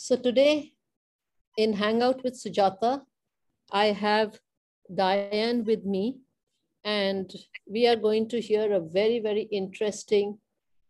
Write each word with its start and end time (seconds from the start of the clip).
So 0.00 0.14
today 0.14 0.74
in 1.56 1.72
Hangout 1.72 2.22
with 2.22 2.34
Sujata, 2.34 3.02
I 3.72 3.86
have 3.86 4.38
Diane 4.94 5.64
with 5.64 5.84
me, 5.84 6.20
and 6.84 7.28
we 7.68 7.88
are 7.88 7.96
going 7.96 8.28
to 8.28 8.40
hear 8.40 8.72
a 8.72 8.78
very, 8.78 9.18
very 9.18 9.48
interesting 9.50 10.38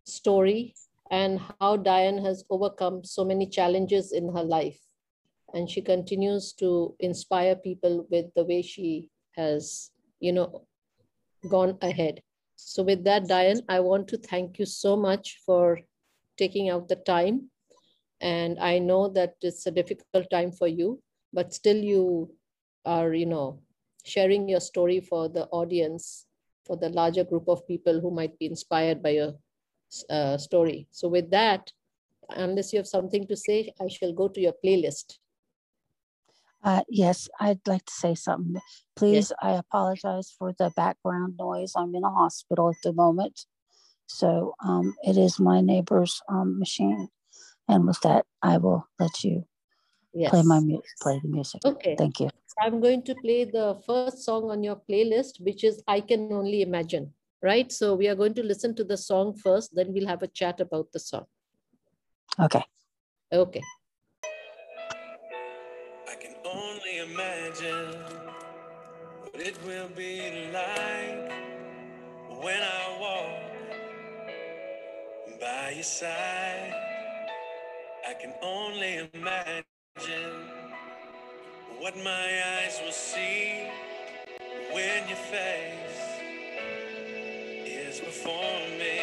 story 0.04 0.74
and 1.10 1.40
how 1.58 1.78
Diane 1.78 2.18
has 2.18 2.44
overcome 2.50 3.02
so 3.02 3.24
many 3.24 3.46
challenges 3.46 4.12
in 4.12 4.30
her 4.34 4.42
life. 4.42 4.78
And 5.54 5.70
she 5.70 5.80
continues 5.80 6.52
to 6.60 6.94
inspire 7.00 7.56
people 7.56 8.06
with 8.10 8.26
the 8.36 8.44
way 8.44 8.60
she 8.60 9.08
has, 9.36 9.90
you 10.20 10.34
know, 10.34 10.66
gone 11.48 11.78
ahead. 11.80 12.20
So 12.56 12.82
with 12.82 13.04
that, 13.04 13.26
Diane, 13.26 13.62
I 13.70 13.80
want 13.80 14.06
to 14.08 14.18
thank 14.18 14.58
you 14.58 14.66
so 14.66 14.98
much 14.98 15.40
for 15.46 15.80
taking 16.36 16.68
out 16.68 16.88
the 16.88 16.96
time. 16.96 17.50
And 18.20 18.58
I 18.58 18.78
know 18.78 19.08
that 19.10 19.34
it's 19.42 19.66
a 19.66 19.70
difficult 19.70 20.28
time 20.30 20.52
for 20.52 20.66
you, 20.66 21.00
but 21.32 21.54
still 21.54 21.76
you 21.76 22.34
are, 22.84 23.14
you 23.14 23.26
know, 23.26 23.60
sharing 24.04 24.48
your 24.48 24.60
story 24.60 25.00
for 25.00 25.28
the 25.28 25.46
audience, 25.46 26.26
for 26.66 26.76
the 26.76 26.88
larger 26.88 27.24
group 27.24 27.48
of 27.48 27.66
people 27.66 28.00
who 28.00 28.10
might 28.10 28.38
be 28.38 28.46
inspired 28.46 29.02
by 29.02 29.10
your 29.10 29.34
uh, 30.10 30.36
story. 30.36 30.88
So 30.90 31.08
with 31.08 31.30
that, 31.30 31.70
unless 32.30 32.72
you 32.72 32.78
have 32.78 32.86
something 32.86 33.26
to 33.28 33.36
say, 33.36 33.72
I 33.80 33.88
shall 33.88 34.12
go 34.12 34.28
to 34.28 34.40
your 34.40 34.54
playlist. 34.64 35.18
Uh, 36.62 36.82
yes, 36.88 37.28
I'd 37.38 37.60
like 37.66 37.84
to 37.84 37.92
say 37.92 38.14
something. 38.14 38.60
Please, 38.96 39.30
yes. 39.30 39.32
I 39.40 39.52
apologize 39.52 40.34
for 40.36 40.52
the 40.58 40.72
background 40.76 41.36
noise. 41.38 41.72
I'm 41.76 41.94
in 41.94 42.04
a 42.04 42.10
hospital 42.10 42.70
at 42.70 42.76
the 42.82 42.92
moment. 42.92 43.46
So 44.06 44.54
um, 44.64 44.94
it 45.02 45.16
is 45.16 45.38
my 45.38 45.60
neighbor's 45.60 46.20
um, 46.28 46.58
machine. 46.58 47.08
And 47.68 47.86
with 47.86 48.00
that, 48.00 48.24
I 48.42 48.56
will 48.56 48.86
let 48.98 49.22
you 49.22 49.44
yes. 50.14 50.30
play 50.30 50.42
my 50.42 50.60
music, 50.60 50.86
play 51.02 51.20
the 51.22 51.28
music. 51.28 51.60
Okay. 51.64 51.94
Thank 51.96 52.20
you. 52.20 52.30
I'm 52.60 52.80
going 52.80 53.02
to 53.02 53.14
play 53.22 53.44
the 53.44 53.80
first 53.86 54.24
song 54.24 54.50
on 54.50 54.64
your 54.64 54.80
playlist, 54.88 55.40
which 55.40 55.62
is 55.62 55.82
I 55.86 56.00
Can 56.00 56.32
Only 56.32 56.62
Imagine, 56.62 57.12
right? 57.42 57.70
So 57.70 57.94
we 57.94 58.08
are 58.08 58.16
going 58.16 58.34
to 58.34 58.42
listen 58.42 58.74
to 58.76 58.84
the 58.84 58.96
song 58.96 59.36
first, 59.36 59.74
then 59.74 59.92
we'll 59.92 60.08
have 60.08 60.22
a 60.22 60.28
chat 60.28 60.60
about 60.60 60.90
the 60.92 60.98
song. 60.98 61.26
Okay. 62.40 62.64
Okay. 63.32 63.62
I 66.10 66.14
can 66.14 66.34
only 66.44 66.98
imagine 66.98 67.94
what 69.22 69.34
it 69.34 69.56
will 69.64 69.88
be 69.94 70.50
like 70.52 71.30
when 72.42 72.62
I 72.62 72.98
walk 73.00 73.38
by 75.40 75.72
your 75.76 75.84
side. 75.84 76.87
I 78.18 78.20
can 78.20 78.34
only 78.42 79.08
imagine 79.14 80.48
what 81.78 81.96
my 81.98 82.42
eyes 82.64 82.80
will 82.84 82.90
see 82.90 83.68
when 84.72 85.06
your 85.08 85.18
face 85.18 86.34
is 87.52 88.00
before 88.00 88.60
me. 88.78 88.97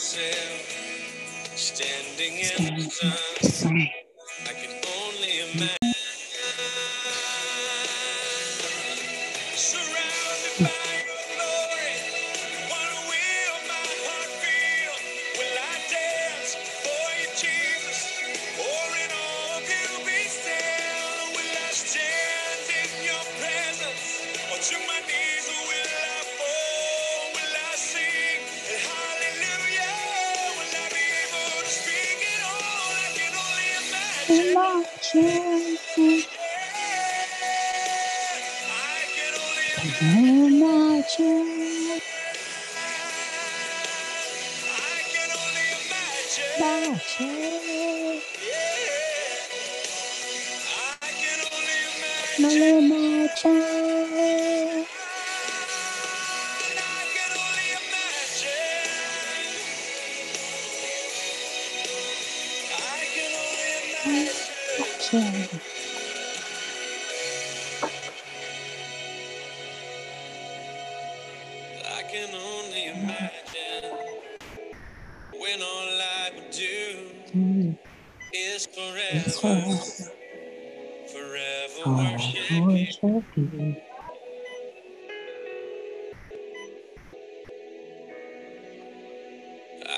Myself 0.00 0.80
standing 1.56 2.38
in 2.38 2.76
the 2.76 3.46
sun. 3.48 3.90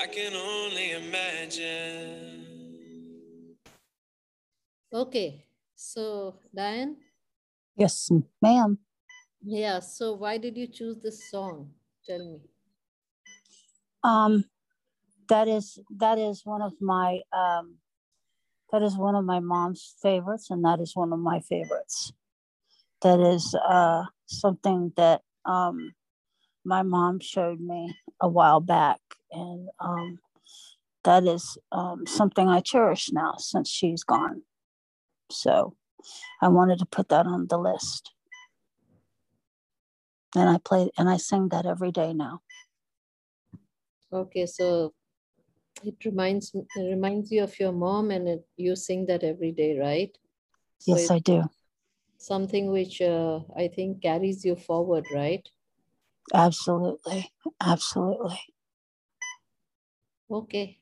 I 0.03 0.07
can 0.07 0.33
only 0.33 0.91
imagine. 0.91 2.45
Okay. 4.91 5.45
So 5.75 6.35
Diane, 6.53 6.97
Yes, 7.77 8.09
ma'am. 8.41 8.79
yeah. 9.41 9.79
So 9.79 10.11
why 10.15 10.37
did 10.37 10.57
you 10.57 10.67
choose 10.67 10.97
this 11.01 11.31
song? 11.31 11.71
Tell 12.05 12.19
me. 12.19 12.41
Um, 14.03 14.43
that 15.29 15.47
is 15.47 15.79
that 15.97 16.19
is 16.19 16.41
one 16.43 16.61
of 16.61 16.73
my 16.81 17.21
um, 17.31 17.75
that 18.73 18.81
is 18.83 18.97
one 18.97 19.15
of 19.15 19.23
my 19.23 19.39
mom's 19.39 19.95
favorites, 20.01 20.51
and 20.51 20.65
that 20.65 20.81
is 20.81 20.97
one 20.97 21.13
of 21.13 21.19
my 21.19 21.39
favorites. 21.39 22.11
That 23.03 23.21
is 23.21 23.55
uh, 23.55 24.03
something 24.25 24.91
that 24.97 25.21
um, 25.45 25.93
my 26.65 26.83
mom 26.83 27.21
showed 27.21 27.61
me 27.61 27.95
a 28.19 28.27
while 28.27 28.59
back, 28.59 28.99
and 29.33 29.69
um, 29.79 30.19
that 31.03 31.25
is 31.25 31.57
um, 31.71 32.05
something 32.07 32.47
I 32.49 32.61
cherish 32.61 33.11
now 33.11 33.35
since 33.37 33.69
she's 33.69 34.03
gone. 34.03 34.43
So 35.31 35.75
I 36.41 36.49
wanted 36.49 36.79
to 36.79 36.85
put 36.87 37.09
that 37.09 37.27
on 37.27 37.47
the 37.47 37.57
list, 37.59 38.11
and 40.35 40.47
I 40.49 40.57
play 40.59 40.91
and 40.97 41.09
I 41.09 41.17
sing 41.17 41.49
that 41.49 41.65
every 41.65 41.91
day 41.91 42.13
now. 42.13 42.41
Okay, 44.11 44.45
so 44.45 44.93
it 45.83 45.95
reminds 46.05 46.53
it 46.55 46.67
reminds 46.77 47.31
you 47.31 47.43
of 47.43 47.59
your 47.59 47.71
mom, 47.73 48.11
and 48.11 48.27
it, 48.27 48.47
you 48.57 48.75
sing 48.75 49.05
that 49.07 49.23
every 49.23 49.51
day, 49.51 49.77
right? 49.79 50.17
So 50.79 50.93
Yes, 50.93 51.09
I 51.11 51.19
do. 51.19 51.49
something 52.17 52.71
which 52.71 53.01
uh, 53.03 53.41
I 53.55 53.67
think 53.67 54.01
carries 54.01 54.43
you 54.43 54.55
forward, 54.55 55.05
right? 55.13 55.47
Absolutely. 56.33 57.31
Absolutely. 57.61 58.39
Okay. 60.29 60.79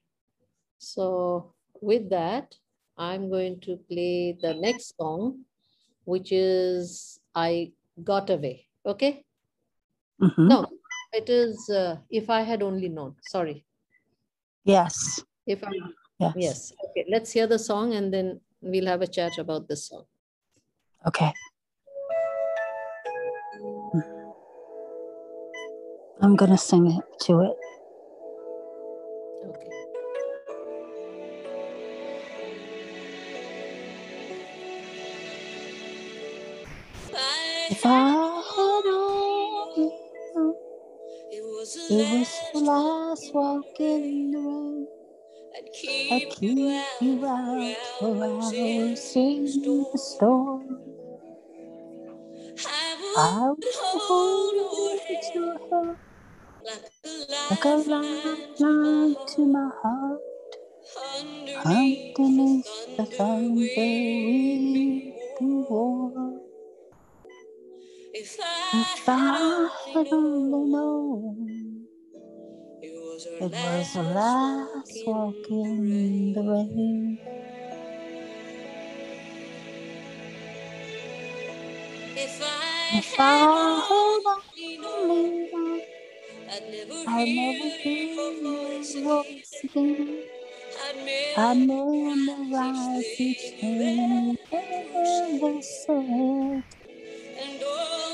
So 0.77 1.53
with 1.81 2.09
that, 2.09 2.55
I'm 2.97 3.29
going 3.29 3.59
to 3.61 3.77
play 3.89 4.37
the 4.41 4.53
next 4.53 4.95
song, 4.97 5.43
which 6.05 6.31
is 6.31 7.19
I 7.35 7.71
Got 8.03 8.29
Away. 8.29 8.67
Okay? 8.85 9.23
Mhm. 10.21 10.47
No, 10.47 10.65
it 11.13 11.29
is 11.29 11.69
uh, 11.69 11.97
If 12.09 12.29
I 12.29 12.41
Had 12.41 12.61
Only 12.63 12.89
Known. 12.89 13.15
Sorry. 13.21 13.65
Yes. 14.63 15.19
If 15.45 15.63
I, 15.63 15.71
Yes. 16.19 16.33
yes. 16.37 16.73
Okay, 16.89 17.05
let's 17.09 17.31
hear 17.31 17.47
the 17.47 17.57
song 17.57 17.93
and 17.93 18.13
then 18.13 18.39
we'll 18.61 18.85
have 18.85 19.01
a 19.01 19.07
chat 19.07 19.37
about 19.39 19.67
this 19.67 19.85
song. 19.85 20.05
Okay. 21.07 21.33
I'm 26.21 26.35
going 26.35 26.51
to 26.51 26.57
sing 26.57 26.85
it 26.91 27.03
to 27.25 27.41
it. 27.41 27.57
Underneath 61.65 62.15
the 62.15 62.23
the 62.97 63.05
thunder 63.05 63.49
thunder, 63.49 63.53
we'd 63.53 63.75
we'd 63.77 64.73
be 64.73 65.13
be 65.39 65.45
warm. 65.45 66.13
warm. 66.15 66.41
If 68.73 69.09
I 69.09 69.69
had 69.93 70.07
only 70.13 70.71
known 70.71 71.87
it 72.81 73.51
was 73.51 73.93
the 73.93 74.03
last 74.03 74.03
last 74.03 74.93
walk 75.07 75.35
in 75.49 76.33
the 76.33 76.41
rain. 76.41 77.19
If 82.03 82.41
I 82.43 82.99
If 82.99 83.15
I 83.19 83.81
had 83.89 84.23
only 84.57 84.77
known 84.77 85.81
I'd 86.49 87.29
never 87.29 87.69
hear 87.77 88.13
your 88.13 88.33
voice 88.43 89.63
again. 89.63 90.30
Voice 90.95 91.37
again. 91.37 91.37
I'd 91.37 91.57
I'd 91.57 91.57
memorize 91.57 93.19
each 93.19 93.51
thing 93.59 93.59
thing 93.59 94.37
you 94.37 94.37
you 94.51 95.39
ever 95.41 95.61
said. 95.61 96.63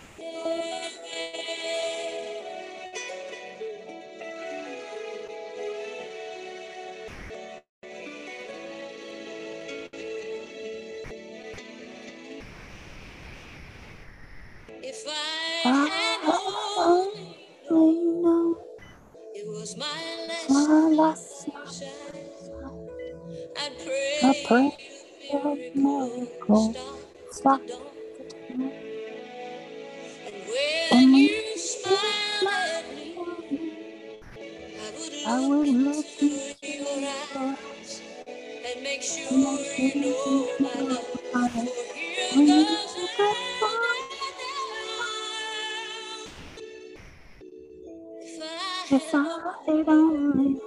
And 27.44 27.60
when 30.90 31.14
you 31.14 31.58
smile 31.58 32.48
at 32.48 32.94
me, 32.94 33.16
I 35.26 35.48
would 35.48 35.68
look 35.68 36.06
into 36.22 36.68
your 36.68 37.08
eyes 37.36 38.02
and 38.48 38.82
make 38.84 39.02
sure 39.02 39.58
you 39.78 39.94
know 40.00 40.48
love. 40.60 41.08
If 48.90 49.14
I 49.14 49.54
had 49.66 49.88
only 49.88 50.60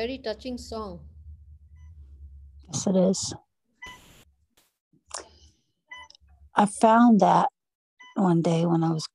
very 0.00 0.16
touching 0.18 0.56
song. 0.56 1.00
Yes, 2.72 2.86
it 2.86 2.96
is. 2.96 3.34
I 6.54 6.66
found 6.66 7.20
that 7.20 7.48
one 8.16 8.42
day 8.42 8.66
when 8.66 8.84
I 8.84 8.90
was 8.92 9.08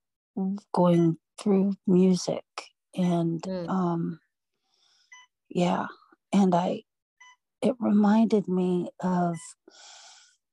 going 0.74 1.18
through 1.39 1.74
music 1.88 2.46
and 2.96 3.44
Mm. 3.46 3.70
um 3.70 4.20
yeah 5.50 5.88
and 6.34 6.56
I 6.56 6.84
it 7.62 7.75
reminded 7.80 8.48
me 8.48 8.89
of 9.01 9.38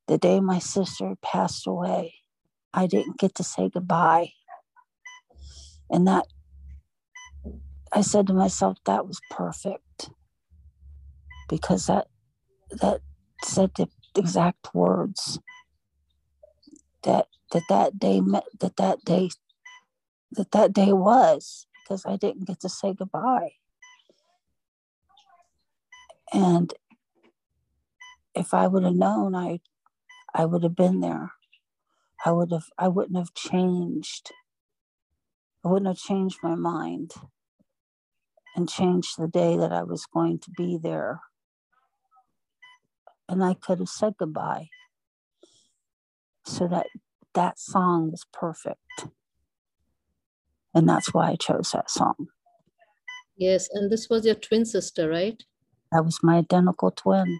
the 0.07 0.17
day 0.17 0.39
my 0.39 0.59
sister 0.59 1.15
passed 1.21 1.67
away. 1.67 2.15
I 2.73 2.87
didn't 2.87 3.19
get 3.19 3.35
to 3.35 3.43
say 3.43 3.69
goodbye. 3.69 4.31
And 5.89 6.07
that 6.07 6.25
I 7.93 8.01
said 8.01 8.27
to 8.27 8.33
myself 8.33 8.77
that 8.85 9.07
was 9.07 9.21
perfect 9.29 9.82
because 11.49 11.87
that 11.87 12.07
that 12.71 13.01
said 13.43 13.71
the 13.75 13.87
exact 14.15 14.73
words 14.73 15.39
that 17.03 17.27
that 17.51 17.63
that 17.69 17.99
day 17.99 18.21
met 18.21 18.45
that 18.59 18.75
that 18.77 19.03
day 19.05 19.29
that 20.31 20.51
that 20.51 20.73
day 20.73 20.93
was 20.93 21.67
because 21.83 22.05
I 22.05 22.15
didn't 22.15 22.47
get 22.47 22.59
to 22.61 22.69
say 22.69 22.93
goodbye. 22.93 23.53
And 26.33 26.73
if 28.33 28.53
I 28.53 28.67
would 28.67 28.83
have 28.83 28.95
known, 28.95 29.35
I 29.35 29.59
I 30.33 30.45
would 30.45 30.63
have 30.63 30.75
been 30.75 31.01
there. 31.01 31.33
I 32.25 32.31
would 32.31 32.51
have 32.51 32.65
I 32.77 32.87
wouldn't 32.87 33.17
have 33.17 33.33
changed. 33.33 34.31
I 35.63 35.69
wouldn't 35.69 35.87
have 35.87 35.97
changed 35.97 36.39
my 36.41 36.55
mind 36.55 37.11
and 38.55 38.69
changed 38.69 39.17
the 39.17 39.27
day 39.27 39.57
that 39.57 39.71
I 39.71 39.83
was 39.83 40.05
going 40.05 40.39
to 40.39 40.51
be 40.51 40.77
there. 40.81 41.21
And 43.33 43.43
I 43.43 43.55
could 43.55 43.79
have 43.79 43.89
said 43.89 44.13
goodbye. 44.19 44.69
So 46.45 46.67
that 46.67 46.85
that 47.33 47.57
song 47.57 48.11
was 48.11 48.27
perfect. 48.31 49.07
And 50.75 50.87
that's 50.87 51.15
why 51.15 51.31
I 51.31 51.35
chose 51.35 51.71
that 51.71 51.89
song. 51.89 52.27
Yes, 53.35 53.69
and 53.73 53.91
this 53.91 54.07
was 54.07 54.23
your 54.23 54.35
twin 54.35 54.65
sister, 54.65 55.09
right? 55.09 55.43
That 55.91 56.05
was 56.05 56.19
my 56.21 56.37
identical 56.37 56.91
twin. 56.91 57.39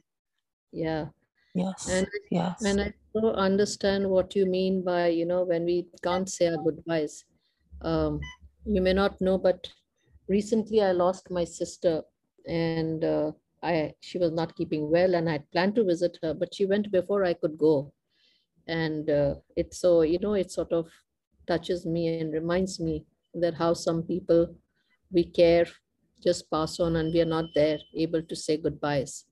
Yeah. 0.71 1.09
Yes. 1.53 1.87
And 1.87 2.07
yes. 2.31 2.65
and 2.65 2.81
I 2.81 2.93
understand 3.35 4.09
what 4.09 4.35
you 4.35 4.47
mean 4.47 4.83
by, 4.83 5.09
you 5.09 5.27
know, 5.27 5.43
when 5.43 5.63
we 5.63 5.85
can't 6.03 6.27
say 6.27 6.47
our 6.47 6.57
goodbyes. 6.57 7.23
Um, 7.83 8.19
you 8.65 8.81
may 8.81 8.93
not 8.93 9.21
know, 9.21 9.37
but 9.37 9.67
recently 10.27 10.81
I 10.81 10.91
lost 10.91 11.29
my 11.29 11.43
sister 11.43 12.01
and 12.47 13.03
uh, 13.03 13.31
I 13.63 13.93
she 14.01 14.17
was 14.17 14.31
not 14.31 14.55
keeping 14.55 14.91
well 14.91 15.15
and 15.15 15.29
I 15.29 15.33
had 15.33 15.51
planned 15.51 15.75
to 15.75 15.83
visit 15.83 16.17
her, 16.21 16.33
but 16.33 16.53
she 16.53 16.65
went 16.65 16.91
before 16.91 17.23
I 17.23 17.33
could 17.33 17.57
go. 17.57 17.93
And 18.67 19.09
uh, 19.09 19.35
it's 19.55 19.79
so, 19.79 20.01
you 20.01 20.19
know, 20.19 20.33
it 20.33 20.51
sort 20.51 20.71
of 20.71 20.89
touches 21.47 21.85
me 21.85 22.19
and 22.19 22.33
reminds 22.33 22.79
me 22.79 23.05
that 23.33 23.55
how 23.55 23.73
some 23.73 24.03
people 24.03 24.55
we 25.11 25.23
care 25.25 25.65
just 26.23 26.49
pass 26.49 26.79
on 26.79 26.95
and 26.95 27.13
we 27.13 27.21
are 27.21 27.33
not 27.37 27.45
there 27.53 27.79
able 27.95 28.21
to 28.23 28.35
say 28.35 28.55
goodbyes 28.55 29.25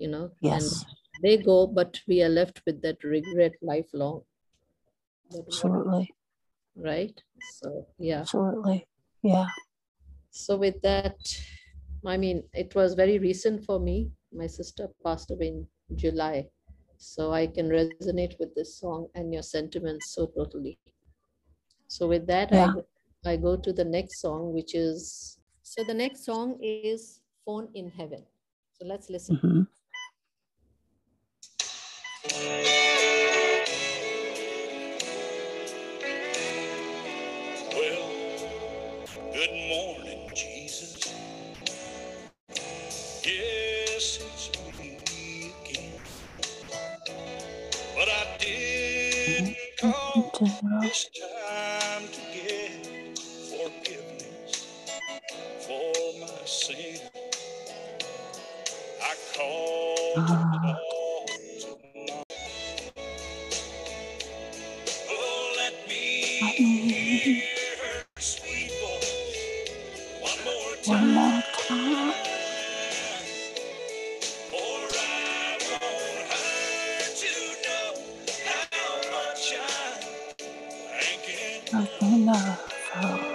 you 0.00 0.08
know? 0.08 0.30
Yes. 0.40 0.84
And 0.84 1.22
they 1.22 1.36
go 1.36 1.66
but 1.66 2.00
we 2.08 2.22
are 2.22 2.28
left 2.28 2.62
with 2.66 2.82
that 2.82 3.04
regret 3.04 3.52
lifelong. 3.62 4.22
Absolutely. 5.36 6.12
Right? 6.74 7.22
So 7.60 7.86
yeah. 7.98 8.20
Absolutely. 8.20 8.86
Yeah. 9.22 9.46
So 10.30 10.56
with 10.56 10.80
that 10.82 11.16
i 12.06 12.16
mean 12.16 12.42
it 12.54 12.74
was 12.74 12.94
very 12.94 13.18
recent 13.18 13.64
for 13.64 13.78
me. 13.80 14.10
My 14.32 14.46
sister 14.46 14.88
passed 15.04 15.30
away 15.30 15.48
in 15.48 15.66
july. 15.96 16.48
So 16.98 17.32
i 17.32 17.46
can 17.46 17.68
resonate 17.68 18.38
with 18.38 18.54
this 18.54 18.78
song 18.78 19.08
and 19.14 19.32
your 19.32 19.42
sentiments 19.42 20.14
so 20.14 20.26
totally. 20.26 20.78
So 21.88 22.06
with 22.06 22.26
that 22.26 22.52
yeah. 22.52 22.72
I, 23.26 23.32
I 23.32 23.36
go 23.36 23.56
to 23.56 23.72
the 23.72 23.84
next 23.84 24.20
song 24.20 24.52
which 24.52 24.74
is 24.74 25.38
so 25.62 25.84
the 25.84 25.94
next 25.94 26.24
song 26.24 26.58
is 26.62 27.20
phone 27.44 27.68
in 27.74 27.90
heaven. 27.90 28.24
So 28.78 28.86
let's 28.86 29.10
listen. 29.10 29.38
Mhm. 29.42 29.66
Call 50.80 51.39
아, 81.72 81.86
나서. 82.24 83.29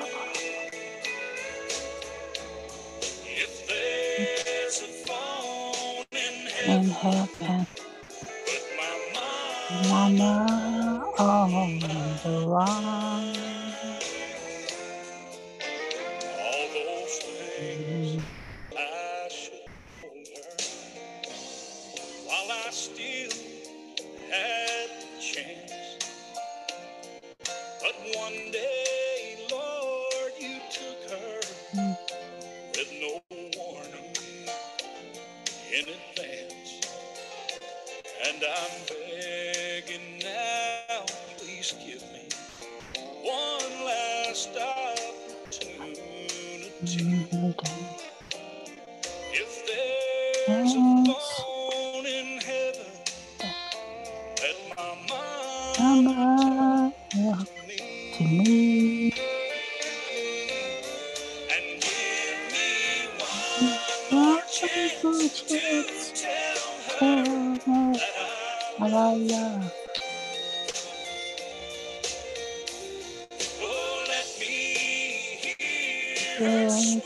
Hear 76.37 77.01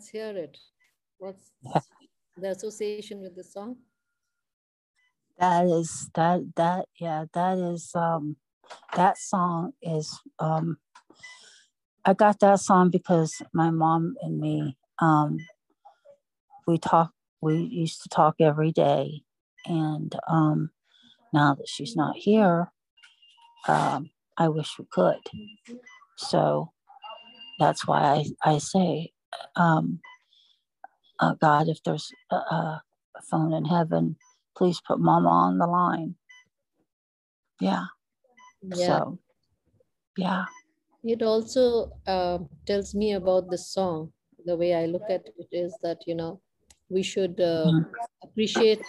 let's 0.00 0.08
hear 0.08 0.34
it 0.34 0.56
what's 1.18 1.52
the 2.38 2.48
association 2.48 3.20
with 3.20 3.36
the 3.36 3.44
song 3.44 3.76
That 5.38 5.66
is 5.66 6.08
that 6.14 6.40
that 6.56 6.86
yeah 6.98 7.26
that 7.34 7.58
is 7.58 7.90
um 7.94 8.36
that 8.96 9.18
song 9.18 9.72
is 9.82 10.18
um 10.38 10.78
I 12.02 12.14
got 12.14 12.40
that 12.40 12.60
song 12.60 12.88
because 12.88 13.42
my 13.52 13.70
mom 13.70 14.16
and 14.22 14.38
me 14.40 14.78
um 15.00 15.36
we 16.66 16.78
talk 16.78 17.12
we 17.42 17.56
used 17.56 18.02
to 18.02 18.08
talk 18.08 18.36
every 18.40 18.72
day. 18.72 19.22
And 19.66 20.14
um, 20.28 20.70
now 21.32 21.54
that 21.54 21.68
she's 21.68 21.94
not 21.94 22.16
here, 22.16 22.72
um, 23.68 24.10
I 24.38 24.48
wish 24.48 24.78
we 24.78 24.86
could. 24.90 25.20
So 26.16 26.72
that's 27.58 27.86
why 27.86 28.00
I, 28.44 28.52
I 28.54 28.58
say, 28.58 29.12
um, 29.56 30.00
uh, 31.18 31.34
God, 31.34 31.68
if 31.68 31.82
there's 31.84 32.10
a, 32.30 32.36
a 32.36 32.82
phone 33.30 33.52
in 33.52 33.64
heaven, 33.64 34.16
please 34.56 34.80
put 34.80 34.98
mama 35.00 35.28
on 35.28 35.58
the 35.58 35.66
line. 35.66 36.14
Yeah. 37.60 37.86
Yeah. 38.62 38.86
So, 38.86 39.18
yeah. 40.16 40.44
It 41.02 41.22
also 41.22 41.92
uh, 42.06 42.38
tells 42.66 42.94
me 42.94 43.12
about 43.12 43.50
the 43.50 43.58
song. 43.58 44.12
The 44.44 44.56
way 44.56 44.74
I 44.74 44.86
look 44.86 45.08
at 45.08 45.26
it 45.38 45.48
is 45.52 45.76
that, 45.82 45.98
you 46.06 46.14
know, 46.14 46.40
we 46.88 47.02
should 47.02 47.40
uh, 47.40 47.66
Mhm. 47.66 47.84
appreciate 48.22 48.82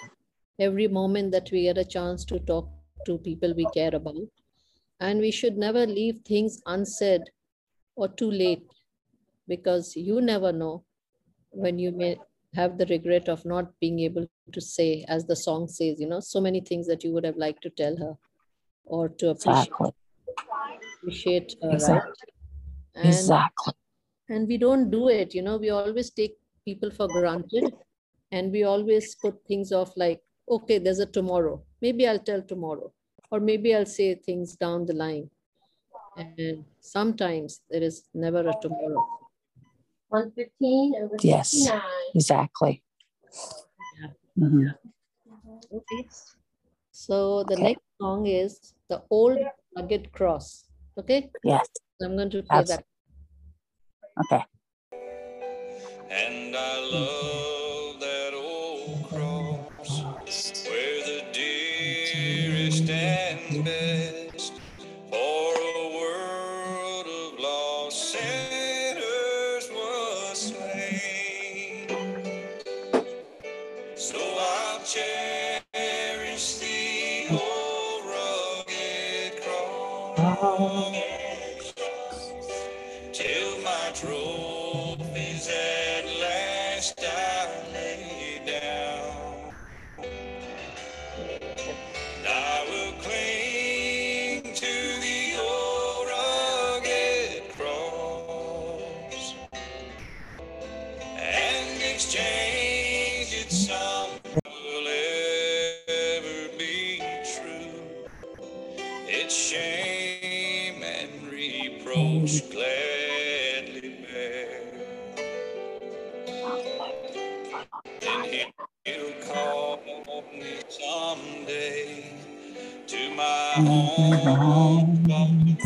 every 0.60 0.88
moment 0.88 1.32
that 1.32 1.52
we 1.52 1.64
get 1.64 1.78
a 1.78 1.86
chance 1.86 2.26
to 2.26 2.40
talk 2.40 2.70
to 3.06 3.18
people 3.18 3.54
we 3.54 3.66
care 3.66 3.96
about. 3.96 4.28
And 5.00 5.20
we 5.20 5.32
should 5.32 5.58
never 5.58 5.86
leave 5.86 6.22
things 6.26 6.62
unsaid 6.66 7.24
or 7.96 8.08
too 8.08 8.32
late 8.32 8.64
because 9.48 9.96
you 9.96 10.22
never 10.22 10.52
know 10.52 10.84
when 11.52 11.80
you 11.80 11.92
may 11.92 12.18
have 12.54 12.78
the 12.78 12.86
regret 12.88 13.30
of 13.30 13.46
not 13.46 13.80
being 13.80 14.00
able 14.00 14.28
to 14.52 14.62
say, 14.62 15.06
as 15.08 15.26
the 15.26 15.36
song 15.36 15.68
says, 15.68 16.00
you 16.00 16.08
know, 16.08 16.20
so 16.20 16.42
many 16.42 16.62
things 16.62 16.88
that 16.88 17.04
you 17.04 17.12
would 17.12 17.24
have 17.24 17.38
liked 17.38 17.62
to 17.64 17.70
tell 17.70 17.96
her 17.98 18.14
or 18.86 19.10
to 19.10 19.30
appreciate, 19.30 19.70
Exactly. 19.70 19.92
appreciate 21.02 21.56
her, 21.62 21.70
right? 21.70 21.76
Exactly. 21.76 22.14
And 22.96 23.08
Exactly. 23.08 23.74
and 24.30 24.48
we 24.48 24.58
don't 24.58 24.90
do 24.90 25.08
it 25.10 25.34
you 25.34 25.42
know 25.42 25.58
we 25.58 25.70
always 25.70 26.10
take 26.10 26.38
people 26.66 26.92
for 26.92 27.08
granted 27.08 27.74
and 28.32 28.52
we 28.52 28.64
always 28.64 29.16
put 29.16 29.36
things 29.48 29.72
off 29.72 29.92
like 29.96 30.22
okay 30.50 30.78
there's 30.78 31.00
a 31.00 31.06
tomorrow 31.06 31.62
maybe 31.82 32.08
i'll 32.08 32.20
tell 32.30 32.42
tomorrow 32.42 32.92
or 33.32 33.40
maybe 33.40 33.74
i'll 33.76 33.86
say 33.86 34.14
things 34.16 34.56
down 34.56 34.86
the 34.86 34.94
line 34.94 35.30
and 36.18 36.64
sometimes 36.80 37.62
there 37.70 37.82
is 37.82 38.04
never 38.14 38.48
a 38.48 38.54
tomorrow 38.62 39.04
115 40.12 40.96
over 41.02 41.16
Yes. 41.24 41.52
69. 41.52 41.82
Exactly. 42.16 42.84
Yeah. 44.00 44.12
Mhm. 44.38 44.76
okay 45.72 46.02
so 46.92 47.44
the 47.44 47.54
Okay. 47.56 47.64
next 47.64 47.84
song 48.02 48.28
is 48.28 48.74
the 48.90 49.02
old 49.10 49.40
rugged 49.78 50.12
cross 50.12 50.66
okay 51.00 51.32
Yes. 51.44 51.66
i'm 52.04 52.16
going 52.20 52.30
to 52.30 52.44
play 52.44 52.60
Abs- 52.60 52.70
that 52.76 52.86
Okay. 54.22 54.44
And 56.12 56.52
I 56.56 56.74
love 56.92 57.21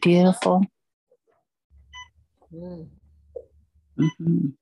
beautiful. 0.00 0.62
Mm. 2.54 2.88
Mhm. 3.98 4.52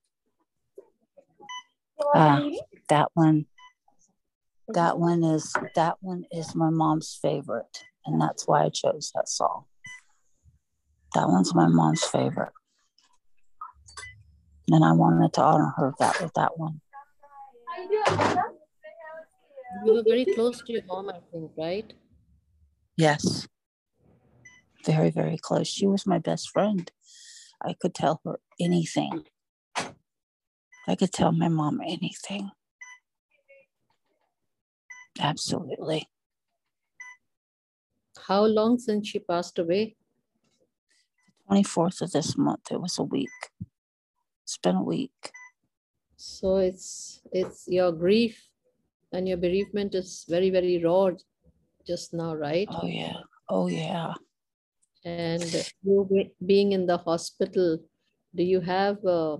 Ah, 2.14 2.40
that 2.88 3.08
one. 3.14 3.46
That 4.68 4.98
one 4.98 5.22
is 5.22 5.52
that 5.76 5.96
one 6.00 6.24
is 6.32 6.54
my 6.54 6.70
mom's 6.70 7.16
favorite, 7.22 7.84
and 8.04 8.20
that's 8.20 8.48
why 8.48 8.64
I 8.64 8.68
chose 8.70 9.12
that 9.14 9.28
song. 9.28 9.64
That 11.14 11.28
one's 11.28 11.54
my 11.54 11.68
mom's 11.68 12.04
favorite, 12.04 12.52
and 14.70 14.84
I 14.84 14.92
wanted 14.92 15.32
to 15.34 15.42
honor 15.42 15.72
her 15.76 15.94
that 16.00 16.20
with 16.20 16.32
that 16.34 16.58
one. 16.58 16.80
you 19.84 19.92
were 19.94 20.02
very 20.02 20.24
close 20.24 20.62
to 20.62 20.72
your 20.72 20.84
mom 20.86 21.10
i 21.10 21.20
think 21.30 21.50
right 21.56 21.92
Yes, 22.96 23.46
very 24.86 25.10
very 25.10 25.38
close. 25.38 25.68
She 25.68 25.86
was 25.86 26.06
my 26.06 26.18
best 26.18 26.50
friend. 26.50 26.90
I 27.62 27.74
could 27.80 27.94
tell 27.94 28.20
her 28.24 28.38
anything. 28.60 29.24
I 30.88 30.94
could 30.94 31.12
tell 31.12 31.32
my 31.32 31.48
mom 31.48 31.80
anything. 31.80 32.50
Absolutely. 35.18 36.08
how 38.26 38.44
long 38.44 38.78
since 38.78 39.08
she 39.08 39.18
passed 39.18 39.58
away 39.58 39.96
24th 41.50 42.00
of 42.02 42.12
this 42.12 42.36
month. 42.36 42.72
It 42.72 42.80
was 42.80 42.98
a 42.98 43.04
week. 43.04 43.38
It's 44.44 44.58
been 44.58 44.76
a 44.76 44.82
week. 44.82 45.30
So 46.16 46.56
it's 46.56 47.20
it's 47.30 47.68
your 47.68 47.92
grief 47.92 48.48
and 49.12 49.28
your 49.28 49.36
bereavement 49.36 49.94
is 49.94 50.24
very 50.28 50.50
very 50.50 50.82
raw 50.82 51.10
just 51.86 52.14
now, 52.14 52.34
right? 52.34 52.68
Oh, 52.70 52.86
yeah. 52.86 53.20
Oh, 53.48 53.68
yeah. 53.68 54.14
And 55.06 55.70
you 55.84 56.30
being 56.44 56.72
in 56.72 56.84
the 56.86 56.98
hospital, 56.98 57.78
do 58.34 58.42
you 58.42 58.60
have 58.60 59.04
uh, 59.04 59.36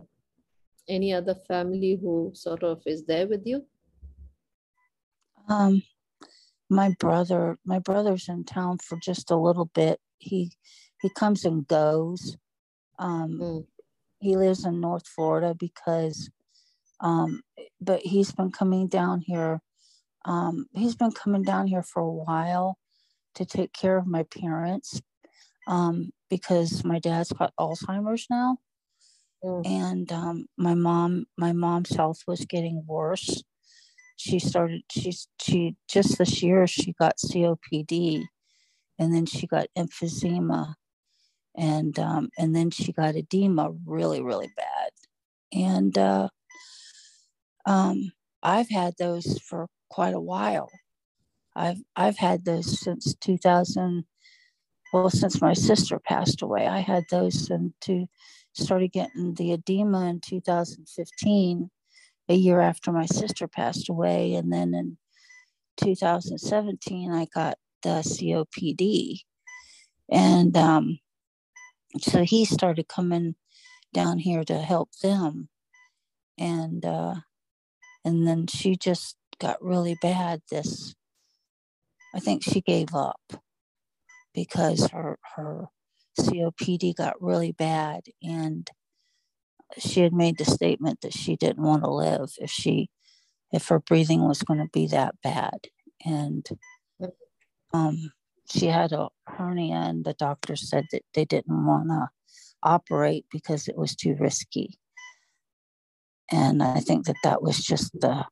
any 0.89 1.13
other 1.13 1.35
family 1.35 1.99
who 2.01 2.31
sort 2.35 2.63
of 2.63 2.81
is 2.87 3.05
there 3.05 3.27
with 3.27 3.43
you? 3.45 3.67
Um, 5.49 5.83
my 6.71 6.95
brother, 7.01 7.59
my 7.65 7.81
brother's 7.81 8.29
in 8.29 8.45
town 8.45 8.79
for 8.79 8.97
just 9.03 9.33
a 9.33 9.37
little 9.37 9.67
bit. 9.75 9.99
He 10.19 10.53
he 11.03 11.11
comes 11.11 11.45
and 11.45 11.67
goes. 11.67 12.37
Um, 13.01 13.39
Mm. 13.41 13.67
he 14.21 14.37
lives 14.37 14.65
in 14.65 14.81
North 14.81 15.07
Florida 15.07 15.55
because, 15.59 16.31
um, 17.01 17.43
but 17.81 18.01
he's 18.03 18.31
been 18.33 18.53
coming 18.53 18.87
down 18.87 19.21
here. 19.21 19.61
Um, 20.25 20.67
he's 20.75 20.95
been 20.95 21.11
coming 21.13 21.43
down 21.43 21.67
here 21.67 21.83
for 21.83 22.03
a 22.03 22.11
while 22.13 22.79
to 23.35 23.45
take 23.45 23.73
care 23.73 23.99
of 23.99 24.07
my 24.07 24.23
parents, 24.23 25.03
um, 25.67 26.11
because 26.31 26.85
my 26.85 26.99
dad's 26.99 27.33
got 27.33 27.55
Alzheimer's 27.61 28.27
now, 28.31 28.59
Mm. 29.45 29.63
and 29.67 30.13
um, 30.13 30.47
my 30.59 30.75
mom, 30.75 31.27
my 31.39 31.53
mom's 31.53 31.95
health 31.97 32.23
was 32.27 32.45
getting 32.47 32.85
worse. 32.87 33.43
She 34.17 34.39
started. 34.39 34.83
She's 34.91 35.29
she 35.41 35.77
just 35.89 36.19
this 36.19 36.43
year 36.43 36.67
she 36.67 36.93
got 36.95 37.17
COPD, 37.19 38.25
and 38.99 39.15
then 39.15 39.27
she 39.27 39.47
got 39.47 39.69
emphysema 39.79 40.75
and 41.57 41.99
um, 42.01 42.31
and 42.39 42.57
then 42.57 42.71
she 42.71 42.93
got 42.93 43.17
edema 43.17 43.73
really 43.87 44.23
really 44.23 44.51
bad 44.57 44.91
and 45.53 45.99
uh, 45.99 46.29
um, 47.67 48.13
i've 48.43 48.71
had 48.71 48.95
those 48.99 49.41
for 49.41 49.69
quite 49.91 50.15
a 50.15 50.21
while 50.21 50.71
i've 51.57 51.79
i've 51.97 52.19
had 52.19 52.45
those 52.45 52.81
since 52.81 53.15
2000 53.17 54.05
well 54.93 55.11
since 55.11 55.41
my 55.41 55.53
sister 55.53 55.99
passed 55.99 56.43
away 56.43 56.67
i 56.67 56.79
had 56.79 57.05
those 57.11 57.51
and 57.51 57.73
to 57.81 58.07
started 58.53 58.93
getting 58.93 59.35
the 59.35 59.53
edema 59.53 60.07
in 60.07 60.21
2015 60.21 61.71
a 62.29 62.35
year 62.35 62.61
after 62.61 62.93
my 62.93 63.07
sister 63.07 63.47
passed 63.47 63.89
away. 63.89 64.35
And 64.35 64.53
then 64.53 64.75
in 64.75 64.97
2017 65.77 67.13
i 67.13 67.27
got 67.35 67.59
the 67.83 68.03
copd 68.03 69.21
and 70.09 70.57
um, 70.57 70.99
so 72.01 72.23
he 72.23 72.45
started 72.45 72.89
coming 72.89 73.35
down 73.93 74.19
here 74.19 74.45
to 74.45 74.59
help 74.59 74.91
them. 75.03 75.49
And 76.39 76.85
uh 76.85 77.17
and 78.05 78.27
then 78.27 78.47
she 78.47 78.77
just 78.77 79.17
got 79.39 79.63
really 79.63 79.97
bad. 80.01 80.43
This 80.51 80.95
i 82.15 82.21
think 82.21 82.43
she 82.43 82.61
gave 82.61 82.95
up 82.95 83.21
because 84.37 84.89
her 84.91 85.19
her 85.35 85.65
copd 86.21 86.95
got 86.95 87.21
really 87.21 87.53
bad 87.53 88.03
and 88.23 88.71
she 89.79 90.03
had 90.03 90.13
made 90.13 90.39
the 90.39 90.45
statement 90.45 91.01
that 91.01 91.13
she 91.13 91.35
didn't 91.35 91.65
want 91.65 91.83
to 91.83 91.91
live 91.91 92.31
if 92.39 92.51
she 92.51 92.89
if 93.53 93.67
her 93.69 93.81
breathing 93.81 94.29
was 94.29 94.43
going 94.43 94.61
to 94.61 94.69
be 94.73 94.87
that 94.87 95.15
bad. 95.23 95.69
And 96.05 96.47
um 97.73 98.13
she 98.49 98.67
had 98.67 98.93
a 98.93 99.09
hernia 99.27 99.75
and 99.75 100.05
the 100.05 100.15
doctor 100.15 100.55
said 100.55 100.85
that 100.93 101.03
they 101.15 101.25
didn't 101.25 101.67
want 101.67 101.89
to 101.89 102.09
operate 102.63 103.25
because 103.33 103.67
it 103.67 103.77
was 103.77 103.97
too 103.97 104.15
risky. 104.21 104.79
And 106.31 106.63
i 106.63 106.81
think 106.81 107.07
that 107.07 107.23
that 107.25 107.43
was 107.43 107.59
just 107.65 107.93
the 108.01 108.27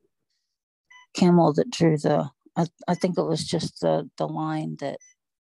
camel 1.14 1.52
that 1.52 1.70
drew 1.70 1.96
the 1.96 2.28
i, 2.56 2.66
I 2.88 2.94
think 2.94 3.16
it 3.16 3.22
was 3.22 3.44
just 3.44 3.80
the 3.80 4.10
the 4.18 4.26
line 4.26 4.76
that 4.80 4.98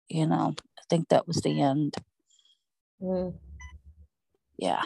you 0.09 0.27
know 0.27 0.55
i 0.79 0.83
think 0.89 1.09
that 1.09 1.27
was 1.27 1.39
the 1.39 1.61
end. 1.61 1.95
Mm. 3.03 3.35
yeah. 4.59 4.83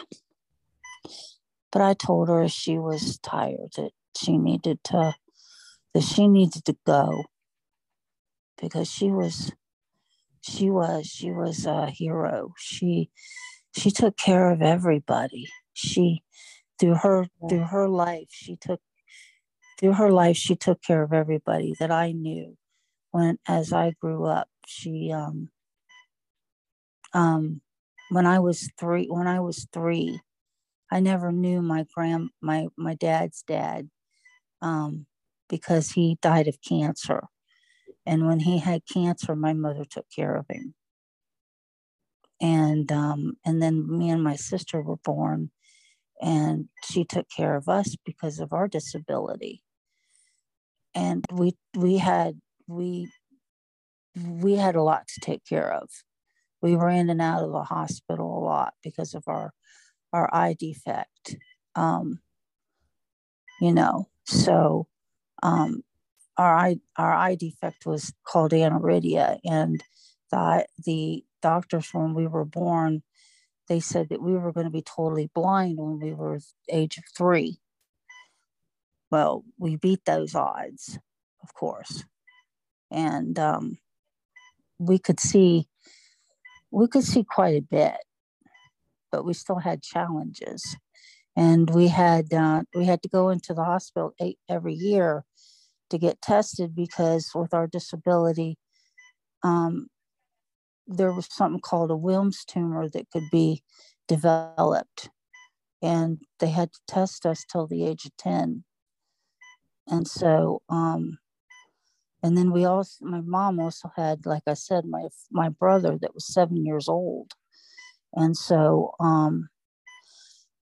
But 1.71 1.81
i 1.81 1.93
told 1.93 2.27
her 2.29 2.47
she 2.47 2.77
was 2.77 3.17
tired 3.19 3.71
that 3.77 3.91
she 4.17 4.37
needed 4.37 4.83
to 4.85 5.15
that 5.93 6.03
she 6.03 6.27
needed 6.27 6.65
to 6.65 6.75
go. 6.85 7.23
Because 8.61 8.91
she 8.91 9.09
was 9.09 9.53
she 10.41 10.69
was 10.69 11.07
she 11.07 11.31
was 11.31 11.65
a 11.65 11.89
hero. 11.89 12.53
She 12.57 13.09
she 13.75 13.89
took 13.89 14.17
care 14.17 14.51
of 14.51 14.61
everybody. 14.61 15.47
She 15.73 16.23
through 16.81 16.95
her 16.95 17.27
through 17.47 17.65
her 17.65 17.87
life 17.87 18.27
she 18.31 18.55
took 18.55 18.81
through 19.79 19.93
her 19.93 20.11
life 20.11 20.35
she 20.35 20.55
took 20.55 20.81
care 20.81 21.03
of 21.03 21.13
everybody 21.13 21.75
that 21.79 21.91
i 21.91 22.11
knew 22.11 22.57
when 23.11 23.37
as 23.47 23.71
i 23.71 23.93
grew 24.01 24.25
up 24.25 24.49
she 24.71 25.11
um 25.11 25.49
um 27.13 27.61
when 28.09 28.25
i 28.25 28.39
was 28.39 28.69
three 28.79 29.07
when 29.07 29.27
i 29.27 29.39
was 29.39 29.67
three 29.73 30.19
i 30.91 30.99
never 30.99 31.31
knew 31.31 31.61
my 31.61 31.85
grand 31.93 32.29
my 32.41 32.67
my 32.77 32.95
dad's 32.95 33.43
dad 33.43 33.89
um 34.61 35.05
because 35.51 35.91
he 35.91 36.17
died 36.21 36.47
of 36.47 36.57
cancer. 36.67 37.23
And 38.05 38.25
when 38.25 38.39
he 38.39 38.59
had 38.59 38.81
cancer 38.91 39.35
my 39.35 39.53
mother 39.53 39.85
took 39.85 40.05
care 40.15 40.35
of 40.35 40.47
him. 40.49 40.73
And 42.41 42.91
um 42.91 43.33
and 43.45 43.61
then 43.61 43.85
me 43.97 44.09
and 44.09 44.23
my 44.23 44.35
sister 44.35 44.81
were 44.81 44.97
born 44.97 45.51
and 46.21 46.69
she 46.85 47.03
took 47.03 47.27
care 47.29 47.55
of 47.55 47.67
us 47.69 47.95
because 48.05 48.39
of 48.39 48.53
our 48.53 48.67
disability. 48.67 49.61
And 50.95 51.25
we 51.31 51.57
we 51.75 51.97
had 51.97 52.39
we 52.67 53.11
we 54.15 54.55
had 54.55 54.75
a 54.75 54.83
lot 54.83 55.07
to 55.07 55.19
take 55.21 55.45
care 55.45 55.71
of. 55.71 55.89
We 56.61 56.75
were 56.75 56.89
in 56.89 57.09
and 57.09 57.21
out 57.21 57.43
of 57.43 57.51
the 57.51 57.63
hospital 57.63 58.37
a 58.37 58.43
lot 58.43 58.73
because 58.83 59.13
of 59.13 59.23
our 59.27 59.53
our 60.13 60.29
eye 60.33 60.53
defect 60.59 61.37
um 61.75 62.19
you 63.61 63.71
know 63.73 64.09
so 64.25 64.85
um 65.41 65.81
our 66.37 66.55
eye 66.55 66.75
our 66.97 67.13
eye 67.13 67.35
defect 67.35 67.85
was 67.85 68.13
called 68.25 68.51
aniridia 68.51 69.39
and 69.45 69.81
the 70.31 70.65
the 70.85 71.23
doctors 71.41 71.93
when 71.93 72.13
we 72.13 72.27
were 72.27 72.45
born 72.45 73.01
they 73.67 73.79
said 73.79 74.09
that 74.09 74.21
we 74.21 74.33
were 74.33 74.51
going 74.51 74.65
to 74.65 74.71
be 74.71 74.81
totally 74.81 75.29
blind 75.33 75.77
when 75.77 75.97
we 75.99 76.13
were 76.13 76.39
age 76.69 76.97
of 76.97 77.05
three. 77.15 77.59
Well 79.09 79.45
we 79.57 79.77
beat 79.77 80.03
those 80.05 80.35
odds 80.35 80.99
of 81.41 81.53
course. 81.53 82.03
And 82.91 83.39
um, 83.39 83.77
we 84.81 84.97
could 84.99 85.19
see 85.19 85.67
we 86.71 86.87
could 86.87 87.03
see 87.03 87.23
quite 87.23 87.55
a 87.55 87.61
bit 87.61 87.97
but 89.11 89.25
we 89.25 89.33
still 89.33 89.59
had 89.59 89.83
challenges. 89.83 90.75
And 91.35 91.69
we 91.69 91.87
had 91.87 92.33
uh, 92.33 92.63
we 92.75 92.85
had 92.85 93.01
to 93.03 93.09
go 93.09 93.29
into 93.29 93.53
the 93.53 93.63
hospital 93.63 94.13
eight, 94.19 94.37
every 94.49 94.73
year 94.73 95.23
to 95.89 95.97
get 95.97 96.21
tested 96.21 96.75
because 96.75 97.29
with 97.35 97.53
our 97.53 97.67
disability 97.67 98.57
um, 99.43 99.87
there 100.87 101.13
was 101.13 101.27
something 101.29 101.61
called 101.61 101.91
a 101.91 101.95
Wilms 101.95 102.45
tumor 102.45 102.89
that 102.89 103.09
could 103.11 103.29
be 103.31 103.63
developed. 104.07 105.09
And 105.81 106.19
they 106.39 106.49
had 106.49 106.73
to 106.73 106.79
test 106.87 107.25
us 107.25 107.45
till 107.49 107.65
the 107.65 107.85
age 107.85 108.05
of 108.05 108.15
10 108.17 108.63
and 109.87 110.07
so 110.07 110.61
um, 110.69 111.17
and 112.23 112.37
then 112.37 112.51
we 112.51 112.65
also 112.65 113.03
my 113.05 113.21
mom 113.21 113.59
also 113.59 113.91
had 113.95 114.25
like 114.25 114.43
i 114.47 114.53
said 114.53 114.85
my 114.85 115.07
my 115.31 115.49
brother 115.49 115.97
that 116.01 116.13
was 116.13 116.25
seven 116.25 116.65
years 116.65 116.87
old. 116.87 117.33
And 118.13 118.35
so 118.35 118.93
um 118.99 119.49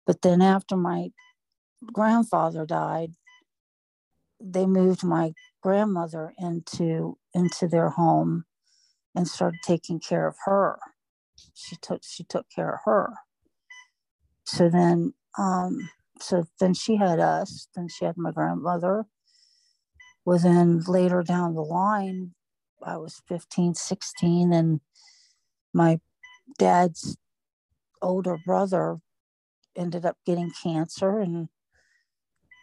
but 0.07 0.23
then 0.23 0.41
after 0.43 0.77
my 0.77 1.11
grandfather 1.93 2.65
died 2.67 3.13
they 4.41 4.67
moved 4.67 5.05
my 5.05 5.33
grandmother 5.63 6.33
into 6.39 7.19
into 7.35 7.67
their 7.69 7.91
home 7.91 8.45
and 9.15 9.29
started 9.29 9.61
taking 9.63 10.01
care 10.01 10.27
of 10.27 10.37
her. 10.45 10.79
She 11.55 11.77
took 11.77 12.03
she 12.05 12.25
took 12.25 12.47
care 12.55 12.75
of 12.75 12.81
her. 12.85 13.15
So 14.47 14.69
then 14.69 15.15
um 15.39 15.89
so 16.21 16.47
then 16.61 16.75
she 16.75 16.97
had 16.97 17.19
us 17.19 17.69
then 17.75 17.89
she 17.89 18.05
had 18.05 18.17
my 18.17 18.31
grandmother 18.31 19.07
well 20.25 20.39
then 20.39 20.81
later 20.87 21.23
down 21.23 21.55
the 21.55 21.63
line 21.63 22.33
i 22.85 22.97
was 22.97 23.23
15 23.29 23.75
16 23.75 24.51
and 24.53 24.81
my 25.73 25.99
dad's 26.59 27.17
older 28.03 28.39
brother 28.47 28.99
ended 29.77 30.05
up 30.05 30.17
getting 30.27 30.51
cancer 30.63 31.19
and 31.19 31.49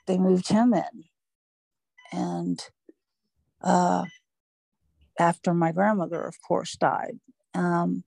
they 0.07 0.17
moved 0.17 0.49
him 0.49 0.73
in. 0.73 1.05
And 2.11 2.59
uh, 3.61 4.05
after 5.19 5.53
my 5.53 5.71
grandmother 5.71 6.21
of 6.21 6.35
course 6.47 6.75
died. 6.75 7.19
Um, 7.53 8.03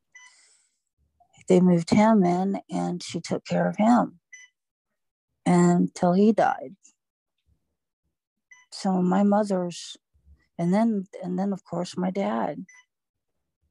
they 1.48 1.60
moved 1.60 1.90
him 1.90 2.24
in 2.24 2.60
and 2.70 3.02
she 3.02 3.20
took 3.20 3.44
care 3.44 3.68
of 3.68 3.76
him 3.76 4.20
until 5.44 6.14
he 6.14 6.32
died 6.32 6.76
so 8.80 9.00
my 9.02 9.22
mother's 9.22 9.96
and 10.58 10.72
then 10.74 11.06
and 11.22 11.38
then 11.38 11.52
of 11.52 11.64
course 11.64 11.96
my 11.96 12.10
dad 12.10 12.64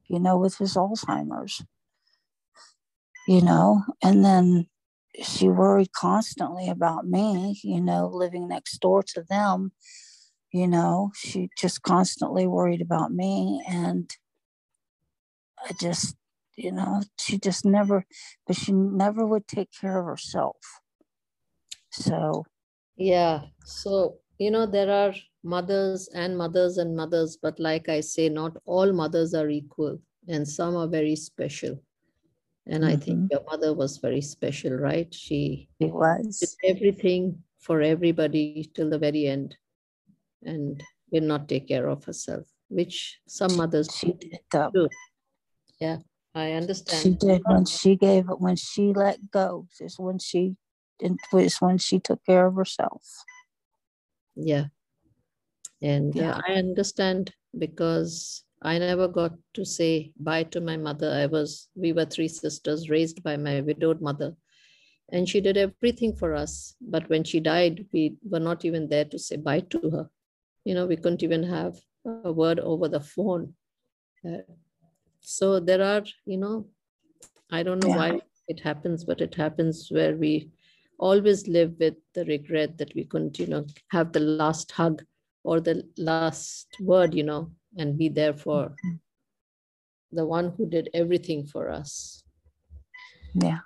you 0.08 0.20
know 0.20 0.38
with 0.38 0.58
his 0.58 0.76
alzheimer's 0.76 1.64
you 3.28 3.42
know 3.42 3.84
and 4.02 4.24
then 4.24 4.68
she 5.22 5.48
worried 5.48 5.92
constantly 5.92 6.70
about 6.70 7.06
me, 7.06 7.60
you 7.64 7.82
know, 7.82 8.08
living 8.08 8.48
next 8.48 8.80
door 8.80 9.04
to 9.04 9.24
them. 9.30 9.72
You 10.52 10.68
know, 10.68 11.12
she 11.16 11.50
just 11.58 11.82
constantly 11.82 12.48
worried 12.48 12.82
about 12.82 13.12
me. 13.12 13.64
And 13.68 14.10
I 15.64 15.74
just, 15.80 16.16
you 16.56 16.72
know, 16.72 17.02
she 17.20 17.38
just 17.38 17.66
never, 17.66 18.06
but 18.46 18.56
she 18.56 18.72
never 18.72 19.26
would 19.26 19.48
take 19.48 19.70
care 19.80 20.00
of 20.00 20.06
herself. 20.06 20.58
So, 21.92 22.46
Yeah. 22.96 23.42
So, 23.66 24.18
you 24.40 24.52
know, 24.52 24.66
there 24.66 24.92
are 24.92 25.14
mothers 25.44 26.10
and 26.14 26.38
mothers 26.38 26.78
and 26.78 26.96
mothers, 26.96 27.38
but 27.42 27.60
like 27.60 27.90
I 27.90 28.02
say, 28.02 28.30
not 28.30 28.58
all 28.66 28.92
mothers 28.92 29.34
are 29.34 29.50
equal, 29.50 30.00
and 30.28 30.48
some 30.48 30.76
are 30.76 30.88
very 30.88 31.16
special. 31.16 31.82
And 32.66 32.86
I 32.86 32.96
think 32.96 33.20
mm-hmm. 33.20 33.28
your 33.32 33.44
mother 33.44 33.74
was 33.74 33.98
very 33.98 34.22
special, 34.22 34.74
right? 34.74 35.14
She 35.14 35.68
did 35.80 35.92
was. 35.92 36.56
everything 36.64 37.44
for 37.60 37.82
everybody 37.82 38.70
till 38.74 38.90
the 38.90 38.98
very 38.98 39.28
end 39.28 39.58
and 40.44 40.82
did 41.12 41.24
not 41.24 41.50
take 41.50 41.68
care 41.68 41.88
of 41.88 42.04
herself, 42.06 42.48
which 42.70 43.20
some 43.28 43.56
mothers 43.58 43.90
She 43.94 44.14
did 44.14 44.40
do. 44.74 44.88
Yeah, 45.80 45.98
I 46.34 46.54
understand. 46.54 47.02
She 47.04 47.14
did 47.16 47.42
when 47.46 47.66
she 47.66 47.96
gave 47.98 48.30
it, 48.30 48.40
when 48.40 48.56
she 48.56 48.94
let 48.94 49.30
go, 49.30 49.68
is 49.82 50.00
when 50.00 50.20
she, 50.20 50.56
it 51.00 51.14
was 51.34 51.58
when 51.58 51.78
she 51.78 52.00
took 52.00 52.26
care 52.26 52.48
of 52.48 52.56
herself. 52.56 53.04
Yeah. 54.36 54.66
And 55.82 56.18
uh, 56.20 56.40
I 56.48 56.54
understand 56.54 57.34
because 57.58 58.44
I 58.62 58.78
never 58.80 59.08
got 59.08 59.34
to 59.56 59.66
say 59.66 60.12
bye 60.20 60.44
to 60.44 60.62
my 60.62 60.78
mother. 60.78 61.12
I 61.12 61.26
was, 61.26 61.70
we 61.76 61.92
were 61.92 62.06
three 62.06 62.28
sisters 62.30 62.90
raised 62.90 63.24
by 63.24 63.38
my 63.38 63.62
widowed 63.62 64.02
mother. 64.02 64.36
And 65.12 65.28
she 65.28 65.42
did 65.42 65.58
everything 65.58 66.16
for 66.16 66.34
us. 66.34 66.76
But 66.82 67.10
when 67.10 67.24
she 67.24 67.40
died, 67.40 67.86
we 67.92 68.16
were 68.24 68.40
not 68.40 68.66
even 68.66 68.88
there 68.88 69.06
to 69.06 69.20
say 69.20 69.36
bye 69.38 69.62
to 69.72 69.90
her. 69.90 70.10
You 70.64 70.76
know, 70.76 70.86
we 70.86 70.96
couldn't 70.96 71.24
even 71.24 71.44
have 71.44 71.76
a 72.06 72.32
word 72.32 72.60
over 72.60 72.88
the 72.88 73.02
phone. 73.02 73.54
Uh, 74.26 74.40
so 75.22 75.60
there 75.60 75.84
are, 75.84 76.04
you 76.26 76.38
know, 76.38 76.68
I 77.52 77.64
don't 77.64 77.80
know 77.82 77.90
Yeah. 77.90 77.96
why 77.96 78.22
it 78.48 78.62
happens, 78.62 79.04
but 79.04 79.22
it 79.22 79.36
happens 79.36 79.90
where 79.92 80.16
we 80.16 80.52
always 81.00 81.48
live 81.48 81.74
with 81.80 81.96
the 82.14 82.26
regret 82.26 82.78
that 82.78 82.94
we 82.96 83.06
couldn't, 83.06 83.40
you 83.40 83.48
know, 83.48 83.66
have 83.90 84.12
the 84.12 84.20
last 84.20 84.72
hug 84.72 85.04
or 85.44 85.60
the 85.60 85.84
last 85.98 86.68
word, 86.80 87.14
you 87.14 87.24
know, 87.24 87.52
and 87.78 87.98
be 87.98 88.10
there 88.10 88.34
for 88.34 88.76
Mhm. 88.86 89.00
the 90.12 90.26
one 90.26 90.54
who 90.58 90.66
did 90.66 90.90
everything 90.94 91.46
for 91.46 91.70
us. 91.70 92.24
Yeah. 93.34 93.60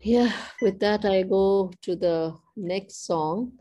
Yeah, 0.00 0.32
with 0.62 0.78
that, 0.80 1.04
I 1.04 1.22
go 1.22 1.72
to 1.82 1.96
the 1.96 2.34
next 2.56 3.04
song, 3.06 3.58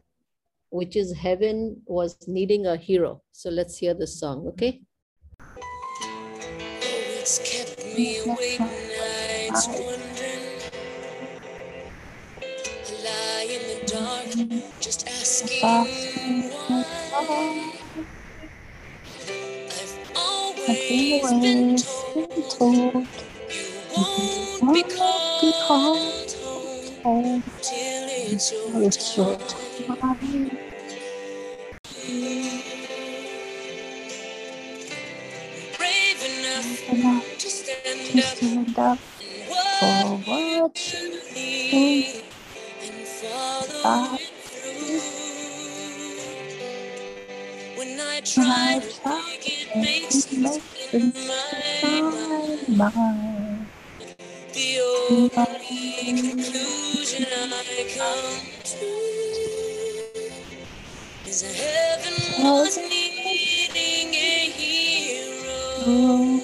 which 0.69 0.95
is 0.95 1.13
Heaven 1.13 1.81
Was 1.87 2.27
Needing 2.27 2.67
a 2.67 2.75
Hero. 2.77 3.23
So 3.31 3.49
let's 3.49 3.77
hear 3.77 3.93
the 3.93 4.05
song, 4.07 4.47
okay? 4.47 4.81
Oh, 8.27 8.37
just 14.79 15.07
asking 15.07 16.51
why. 16.51 17.73
I've 20.67 20.79
always 20.91 21.85
been 22.13 22.43
told 22.49 23.07
you 23.97 24.05
won't 24.61 24.75
be 25.41 25.53
called 25.67 26.31
home 27.03 27.43
till 27.61 28.09
it's 28.83 29.17
your 29.17 29.37
time. 29.37 30.51
Brave 35.77 36.21
enough 36.29 37.37
to 37.39 37.49
stand 37.49 38.79
up 38.79 38.99
for 39.79 40.17
what 40.25 40.93
you 40.93 41.19
believe 41.33 42.23
and 42.81 43.07
follow 43.07 44.34
Try 48.25 48.79
to 48.79 49.09
make 49.09 49.47
it 49.47 49.75
make 49.77 50.11
sense 50.11 50.59
in 50.93 51.13
my 51.27 52.61
mind, 52.69 53.67
the 54.53 54.79
only 54.81 56.21
conclusion 56.21 57.25
I 57.31 57.95
come 57.97 58.41
to 58.63 58.87
is 61.27 61.41
that 61.43 61.55
heaven 61.55 62.43
was 62.45 62.77
needing 62.77 64.13
a 64.15 64.51
hero 64.51 66.41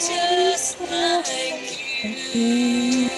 just 0.00 0.80
like 0.80 1.60
you. 2.04 2.10
you. 2.32 3.10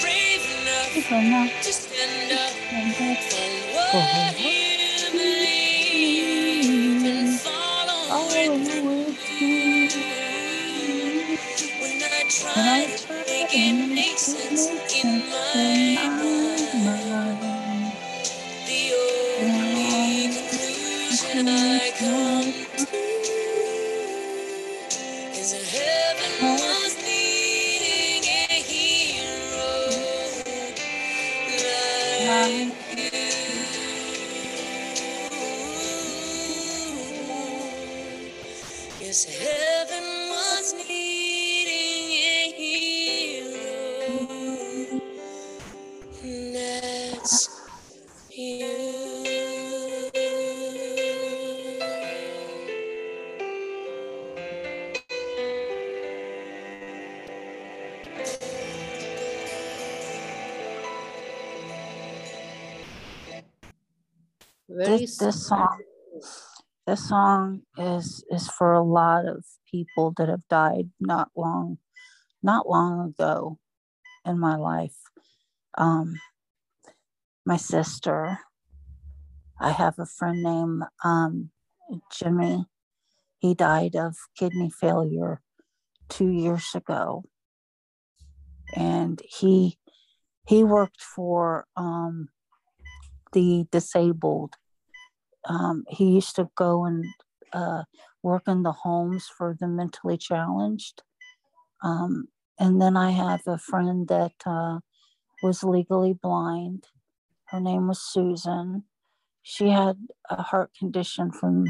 Brave 0.00 0.44
enough 0.60 0.92
Brave 0.92 1.12
enough 1.12 1.62
to 1.62 1.72
stand 1.72 2.32
up 2.32 2.50
stand 2.50 3.12
up 3.12 3.18
for 3.22 3.30
for 3.30 3.48
what 3.74 4.34
oh, 4.36 4.49
song 65.50 65.82
this 66.86 67.08
song 67.08 67.62
is 67.76 68.24
is 68.30 68.48
for 68.48 68.72
a 68.72 68.84
lot 68.84 69.26
of 69.26 69.44
people 69.68 70.14
that 70.16 70.28
have 70.28 70.46
died 70.48 70.90
not 71.00 71.28
long 71.34 71.78
not 72.40 72.68
long 72.68 73.08
ago 73.08 73.58
in 74.24 74.38
my 74.38 74.54
life. 74.54 74.94
Um 75.76 76.14
my 77.44 77.56
sister 77.56 78.38
i 79.58 79.70
have 79.72 79.98
a 79.98 80.06
friend 80.06 80.40
named 80.42 80.84
um 81.02 81.50
jimmy. 82.12 82.66
He 83.40 83.54
died 83.54 83.96
of 83.96 84.14
kidney 84.38 84.70
failure 84.70 85.40
two 86.08 86.30
years 86.30 86.76
ago. 86.76 87.24
And 88.76 89.20
he 89.38 89.78
he 90.46 90.62
worked 90.62 91.02
for 91.02 91.66
um 91.76 92.28
the 93.32 93.66
disabled 93.72 94.54
um, 95.48 95.84
he 95.88 96.06
used 96.06 96.36
to 96.36 96.50
go 96.56 96.84
and 96.84 97.04
uh, 97.52 97.84
work 98.22 98.42
in 98.46 98.62
the 98.62 98.72
homes 98.72 99.26
for 99.36 99.56
the 99.58 99.66
mentally 99.66 100.18
challenged. 100.18 101.02
Um, 101.82 102.28
and 102.58 102.80
then 102.80 102.96
I 102.96 103.10
have 103.10 103.42
a 103.46 103.58
friend 103.58 104.06
that 104.08 104.34
uh, 104.44 104.80
was 105.42 105.64
legally 105.64 106.12
blind. 106.12 106.84
Her 107.46 107.60
name 107.60 107.88
was 107.88 108.00
Susan. 108.00 108.84
She 109.42 109.70
had 109.70 109.96
a 110.28 110.42
heart 110.42 110.70
condition 110.78 111.32
from 111.32 111.64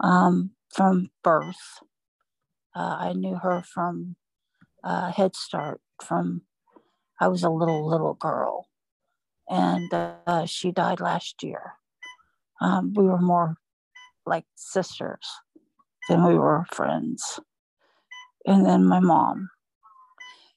um, 0.00 0.50
from 0.72 1.10
birth. 1.24 1.80
Uh, 2.76 2.96
I 3.00 3.12
knew 3.14 3.36
her 3.36 3.62
from 3.62 4.16
uh, 4.84 5.10
Head 5.12 5.34
Start. 5.34 5.80
From 6.04 6.42
I 7.18 7.28
was 7.28 7.42
a 7.42 7.50
little 7.50 7.88
little 7.88 8.14
girl, 8.14 8.68
and 9.48 9.92
uh, 9.92 10.44
she 10.44 10.70
died 10.70 11.00
last 11.00 11.42
year 11.42 11.77
um, 12.60 12.92
we 12.94 13.04
were 13.04 13.20
more 13.20 13.56
like 14.26 14.44
sisters 14.56 15.26
than 16.08 16.24
we 16.26 16.36
were 16.36 16.66
friends. 16.72 17.40
And 18.46 18.64
then 18.64 18.86
my 18.86 19.00
mom. 19.00 19.50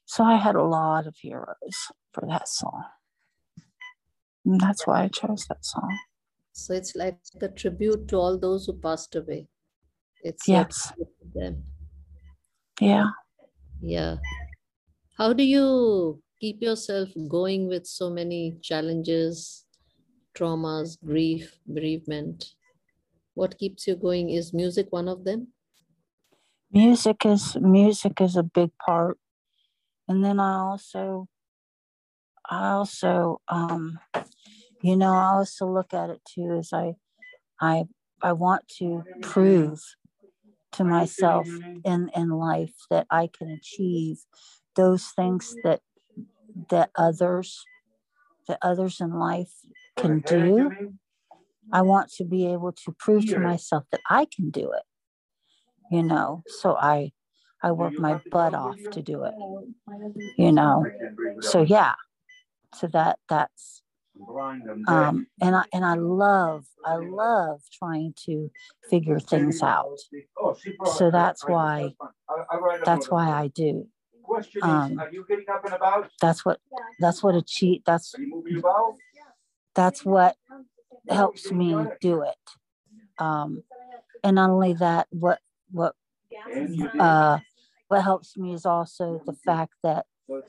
So 0.05 0.23
I 0.23 0.35
had 0.35 0.55
a 0.55 0.63
lot 0.63 1.07
of 1.07 1.15
heroes 1.17 1.91
for 2.13 2.25
that 2.27 2.47
song. 2.47 2.85
And 4.45 4.59
that's 4.59 4.87
why 4.87 5.03
I 5.03 5.07
chose 5.07 5.45
that 5.47 5.65
song. 5.65 5.97
So 6.53 6.73
it's 6.73 6.95
like 6.95 7.19
a 7.41 7.47
tribute 7.47 8.07
to 8.09 8.17
all 8.17 8.37
those 8.37 8.65
who 8.65 8.73
passed 8.73 9.15
away. 9.15 9.47
It's 10.23 10.47
Yes. 10.47 10.93
them. 11.33 11.63
Yeah. 12.79 13.11
Yeah. 13.81 14.17
How 15.17 15.33
do 15.33 15.43
you 15.43 16.21
keep 16.39 16.61
yourself 16.61 17.09
going 17.29 17.67
with 17.67 17.85
so 17.87 18.09
many 18.09 18.57
challenges, 18.61 19.65
traumas, 20.33 20.97
grief, 21.03 21.59
bereavement? 21.67 22.55
What 23.35 23.57
keeps 23.59 23.87
you 23.87 23.95
going? 23.95 24.29
Is 24.31 24.53
music 24.53 24.91
one 24.91 25.07
of 25.09 25.25
them? 25.25 25.53
Music 26.71 27.23
is 27.25 27.55
music 27.57 28.19
is 28.19 28.35
a 28.35 28.43
big 28.43 28.71
part. 28.85 29.19
And 30.07 30.23
then 30.23 30.39
I 30.39 30.55
also 30.59 31.27
I 32.49 32.71
also 32.71 33.41
um 33.47 33.99
you 34.81 34.97
know, 34.97 35.13
I 35.13 35.25
also 35.35 35.67
look 35.67 35.93
at 35.93 36.09
it 36.09 36.21
too 36.25 36.57
as 36.59 36.73
I 36.73 36.95
I 37.61 37.85
I 38.21 38.33
want 38.33 38.67
to 38.79 39.03
prove 39.21 39.81
to 40.73 40.83
myself 40.83 41.47
in 41.85 42.09
in 42.15 42.29
life 42.29 42.75
that 42.89 43.07
I 43.11 43.27
can 43.27 43.49
achieve 43.51 44.25
those 44.75 45.07
things 45.09 45.55
that 45.63 45.81
that 46.69 46.91
others 46.95 47.63
that 48.47 48.59
others 48.61 49.01
in 49.01 49.13
life 49.19 49.53
can 49.97 50.19
do. 50.21 50.93
I 51.71 51.81
want 51.81 52.11
to 52.13 52.25
be 52.25 52.47
able 52.47 52.71
to 52.73 52.91
prove 52.99 53.25
to 53.27 53.39
myself 53.39 53.85
that 53.91 54.01
I 54.09 54.25
can 54.25 54.49
do 54.49 54.71
it. 54.71 54.83
You 55.91 56.03
know, 56.03 56.43
so 56.47 56.75
I 56.75 57.11
I 57.63 57.71
work 57.71 57.99
my 57.99 58.21
butt 58.31 58.53
off 58.53 58.77
to 58.91 59.01
do 59.01 59.23
it. 59.23 59.33
You 60.37 60.51
know, 60.51 60.85
so 61.41 61.61
yeah. 61.61 61.93
So 62.75 62.87
that 62.87 63.19
that's 63.27 63.83
um 64.87 65.27
and 65.41 65.55
I 65.55 65.63
and 65.73 65.85
I 65.85 65.95
love 65.95 66.65
I 66.85 66.95
love 66.95 67.61
trying 67.73 68.13
to 68.25 68.51
figure 68.89 69.19
things 69.19 69.61
out. 69.61 69.99
So 70.85 71.11
that's 71.11 71.47
why 71.47 71.93
that's 72.85 73.09
why 73.09 73.29
I 73.29 73.47
do. 73.47 73.87
um, 74.61 74.99
Are 74.99 75.09
you 75.11 75.25
getting 75.27 75.45
up 75.51 75.65
and 75.65 75.73
about? 75.73 76.09
That's 76.21 76.45
what 76.45 76.59
that's 76.99 77.21
what 77.23 77.35
a 77.35 77.41
cheat 77.41 77.83
that's 77.85 78.15
Are 78.15 78.21
you 78.21 78.29
moving 78.29 78.57
about? 78.57 78.95
That's 79.75 80.03
what 80.05 80.35
helps 81.09 81.51
me 81.51 81.75
do 81.99 82.21
it. 82.21 82.35
Um 83.17 83.63
and 84.23 84.35
not 84.35 84.49
only 84.49 84.73
that, 84.73 85.07
what 85.11 85.39
what 85.71 85.95
And 86.53 86.75
you 86.75 86.89
did. 86.91 87.01
uh 87.01 87.39
what 87.87 88.03
helps 88.03 88.37
me 88.37 88.53
is 88.53 88.65
also 88.65 89.21
the 89.25 89.33
fact 89.33 89.73
that 89.83 90.05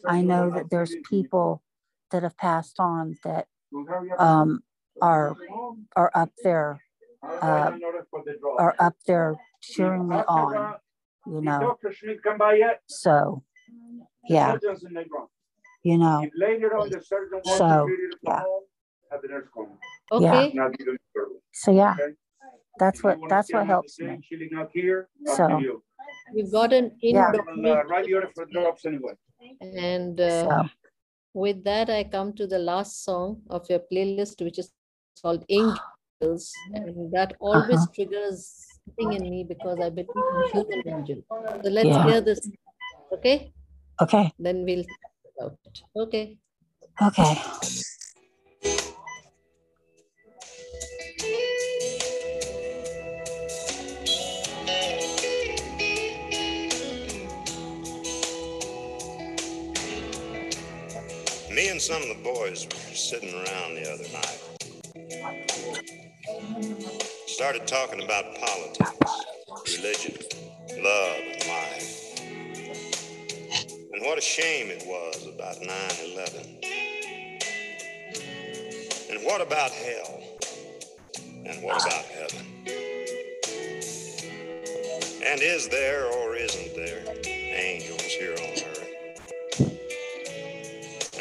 I 0.06 0.22
know 0.22 0.50
that 0.50 0.70
there's 0.70 0.94
people 1.08 1.62
that 2.10 2.22
have 2.22 2.36
passed 2.36 2.78
on 2.78 3.16
that 3.24 3.46
um 4.18 4.62
are 5.00 5.36
are 5.96 6.10
up 6.14 6.30
there 6.44 6.80
uh, 7.22 7.72
are 8.58 8.74
up 8.78 8.96
there 9.06 9.36
cheering 9.60 10.08
me 10.08 10.16
on, 10.16 10.74
you 11.26 11.40
know. 11.40 11.78
Come 12.22 12.38
by 12.38 12.54
yet? 12.54 12.82
So 12.86 13.42
yeah, 14.28 14.52
Surgeon's 14.52 14.84
in 14.84 14.94
the 14.94 15.04
room. 15.10 15.28
you 15.82 15.98
know, 15.98 16.28
later 16.36 16.76
on 16.76 16.90
the 16.90 17.00
surgeon 17.02 17.40
So, 17.44 17.86
to 17.88 17.96
treat 17.96 18.04
it 18.10 18.14
yeah. 18.22 18.42
From 19.12 19.22
have 19.22 19.22
the 19.22 19.28
nurse 19.28 19.48
come. 19.54 20.22
Yeah. 20.22 20.40
Okay. 20.40 20.52
Not 20.54 20.70
so 21.52 21.70
yeah, 21.70 21.92
okay? 21.92 22.14
that's 22.78 23.00
If 23.00 23.04
what 23.04 23.18
that's 23.28 23.52
what 23.52 23.66
helps 23.66 24.00
me. 24.00 24.18
Chilling 24.22 24.50
out 24.56 24.70
here, 24.72 25.08
So, 25.26 25.44
up 25.44 25.60
you. 25.60 25.82
We've 26.34 26.50
got 26.50 26.72
an 26.72 26.96
Yeah. 27.02 27.28
I 27.28 27.30
will, 27.30 27.72
uh, 27.72 27.84
write 27.84 28.06
the 28.06 28.14
order 28.14 28.30
for 28.34 28.46
drops 28.46 28.84
anyway. 28.86 29.12
and 29.60 30.20
uh, 30.20 30.42
So 30.42 30.68
with 31.34 31.64
that, 31.64 31.90
I 31.90 32.04
come 32.04 32.32
to 32.34 32.46
the 32.46 32.58
last 32.58 33.04
song 33.04 33.42
of 33.50 33.68
your 33.68 33.80
playlist, 33.92 34.42
which 34.42 34.58
is 34.58 34.72
called 35.20 35.44
Angels. 35.48 36.52
And 36.74 37.12
that 37.12 37.34
always 37.40 37.82
Uh-huh. 37.82 37.86
triggers 37.94 38.66
something 38.86 39.12
in 39.12 39.30
me 39.30 39.44
because 39.44 39.80
I 39.80 39.90
believe 39.90 40.08
in 40.16 40.42
human 40.52 40.88
angel. 40.88 41.22
So 41.62 41.70
let's 41.70 41.88
Yeah. 41.88 42.04
hear 42.04 42.20
this. 42.20 42.50
Okay? 43.12 43.52
okay, 44.00 44.32
Then 44.38 44.64
we'll 44.64 44.84
talk 44.84 45.14
about 45.36 45.58
it. 45.66 45.82
Okay. 45.96 46.38
okay. 47.02 47.34
And 61.72 61.80
some 61.80 62.02
of 62.02 62.08
the 62.08 62.22
boys 62.22 62.66
were 62.66 62.94
sitting 62.94 63.32
around 63.32 63.74
the 63.76 63.90
other 63.90 64.04
night. 64.12 64.40
Started 67.26 67.66
talking 67.66 68.02
about 68.02 68.34
politics, 68.34 69.24
religion, 69.78 70.14
love, 70.84 71.16
and 71.32 71.46
life. 71.48 72.20
And 73.90 74.02
what 74.02 74.18
a 74.18 74.20
shame 74.20 74.68
it 74.68 74.84
was 74.86 75.26
about 75.26 75.62
9 75.62 75.70
11. 76.12 76.60
And 79.08 79.24
what 79.24 79.40
about 79.40 79.70
hell? 79.70 80.22
And 81.46 81.62
what 81.62 81.82
about 81.86 82.04
heaven? 82.04 82.46
And 85.24 85.40
is 85.40 85.70
there 85.70 86.04
or 86.04 86.36
isn't 86.36 86.74
there 86.76 87.02
angels 87.24 88.02
here 88.02 88.34
on? 88.34 88.51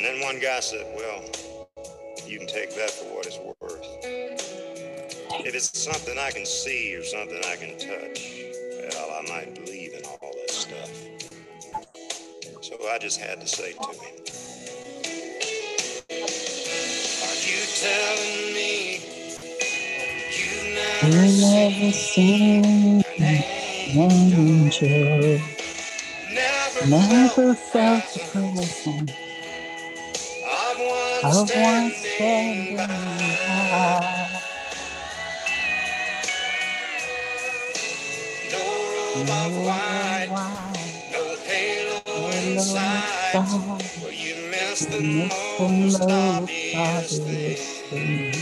And 0.01 0.19
then 0.19 0.25
one 0.25 0.39
guy 0.39 0.59
said, 0.61 0.83
Well, 0.95 1.21
you 2.25 2.39
can 2.39 2.47
take 2.47 2.73
that 2.73 2.89
for 2.89 3.05
what 3.15 3.27
it's 3.27 3.37
worth. 3.37 3.85
If 5.45 5.53
it's 5.53 5.77
something 5.77 6.17
I 6.17 6.31
can 6.31 6.43
see 6.43 6.95
or 6.95 7.03
something 7.03 7.39
I 7.45 7.55
can 7.55 7.77
touch, 7.77 8.33
well, 8.95 9.11
I 9.11 9.29
might 9.29 9.53
believe 9.53 9.93
in 9.93 10.03
all 10.05 10.17
that 10.19 10.49
stuff. 10.49 10.89
So 12.63 12.77
I 12.89 12.97
just 12.97 13.19
had 13.19 13.41
to 13.41 13.47
say 13.47 13.73
to 13.73 13.79
him, 13.79 14.15
Are 17.21 17.37
you 17.45 17.61
telling 17.77 18.53
me 18.55 19.01
you've 20.33 20.65
never 20.73 21.27
never 21.45 21.91
seen 21.91 23.03
an 23.19 23.43
angel? 24.33 25.41
Never, 26.33 26.87
never 26.87 27.53
felt 27.53 28.03
presence 28.31 28.83
presence 28.83 29.30
of 31.23 31.49
one 31.55 31.91
standing 31.91 32.77
by. 32.77 32.87
No 38.51 38.63
robe 39.27 39.65
wine, 39.65 40.29
no 41.11 41.23
halo 41.45 42.29
inside. 42.31 43.35
Where 44.01 44.11
you 44.11 44.35
miss 44.49 44.85
the 44.85 45.29
most 45.59 46.01
obvious 46.01 47.81
thing. 47.81 48.33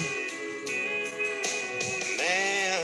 Man, 2.18 2.84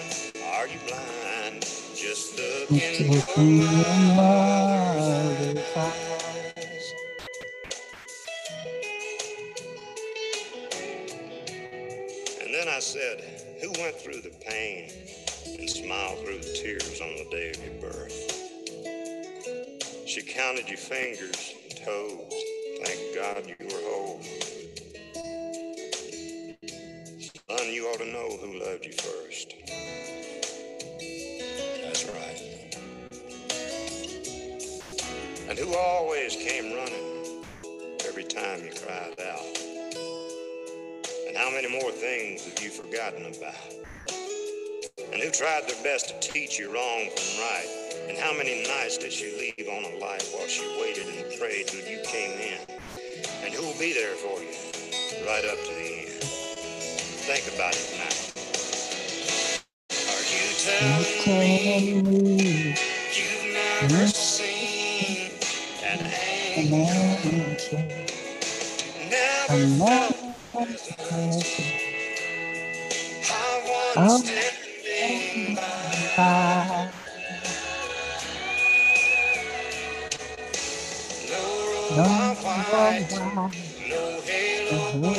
are 0.55 0.67
you 0.67 0.79
blind? 0.87 1.61
Just 1.95 2.37
looking 2.37 2.81
in 2.81 3.61
your 3.61 4.15
mother's 4.15 5.77
eyes. 5.77 6.14
Said, 12.95 13.19
Who 13.61 13.71
went 13.81 13.97
through 13.97 14.21
the 14.21 14.31
pain 14.47 14.89
and 15.59 15.69
smiled 15.69 16.19
through 16.19 16.37
the 16.37 16.53
tears 16.53 17.01
on 17.01 17.09
the 17.17 17.27
day 17.29 17.49
of 17.49 17.61
your 17.61 17.91
birth? 17.91 18.15
She 20.07 20.21
counted 20.21 20.69
your 20.69 20.77
fingers 20.77 21.55
and 21.61 21.75
toes. 21.83 22.33
Thank 22.85 23.15
God 23.15 23.47
you 23.47 23.55
were 23.65 23.83
whole. 23.83 24.21
Son, 27.49 27.73
you 27.73 27.85
ought 27.87 27.99
to 27.99 28.05
know 28.05 28.37
who 28.37 28.59
loved 28.63 28.85
you 28.85 28.93
first. 28.93 29.53
That's 31.83 32.05
right. 32.05 32.41
And 35.49 35.59
who 35.59 35.75
always 35.75 36.37
came 36.37 36.73
running 36.73 37.43
every 38.07 38.23
time 38.23 38.63
you 38.63 38.71
cried 38.71 39.19
out. 39.19 39.74
How 41.35 41.51
many 41.51 41.67
more 41.67 41.91
things 41.91 42.45
have 42.45 42.63
you 42.63 42.69
forgotten 42.69 43.25
about? 43.25 43.55
And 45.11 45.21
who 45.21 45.29
tried 45.31 45.67
their 45.67 45.83
best 45.83 46.07
to 46.07 46.31
teach 46.31 46.57
you 46.57 46.73
wrong 46.73 47.09
from 47.09 47.41
right? 47.43 47.67
And 48.07 48.17
how 48.17 48.31
many 48.33 48.63
nights 48.63 48.97
did 48.97 49.11
she 49.11 49.35
leave 49.57 49.67
on 49.67 49.83
a 49.83 49.97
light 49.99 50.23
while 50.31 50.47
she 50.47 50.63
waited 50.81 51.07
and 51.07 51.37
prayed 51.37 51.67
till 51.67 51.85
you 51.85 52.01
came 52.05 52.31
in? 52.39 52.59
And 53.43 53.53
who'll 53.53 53.77
be 53.77 53.91
there 53.93 54.15
for 54.15 54.39
you 54.39 55.27
right 55.27 55.43
up 55.43 55.57
to 55.57 55.73
the 55.75 55.93
end? 56.03 56.23
Think 57.27 57.53
about 57.53 57.75
it 57.75 57.85
tonight. 57.91 58.33
Are 59.91 60.23
you 60.31 60.45
telling 60.63 62.03
me 62.09 62.75
you've 63.11 63.53
never 63.91 64.07
seen 64.07 65.31
an 65.83 65.99
an 65.99 66.73
angel? 66.73 67.31
angel. 67.33 67.79
Never 69.09 69.53
I 69.53 69.57
never 69.57 69.85
felt 69.85 70.14
felt 70.65 70.87
the 70.87 71.03
presence 71.03 71.61
I 73.31 73.63
want 73.67 73.97
of 73.97 74.25
standing 74.25 75.55
by. 76.17 76.91
No 81.27 81.71
robe 81.71 82.45
of 82.45 82.59
no 83.89 84.21
halo. 84.25 84.91
You. 84.91 85.15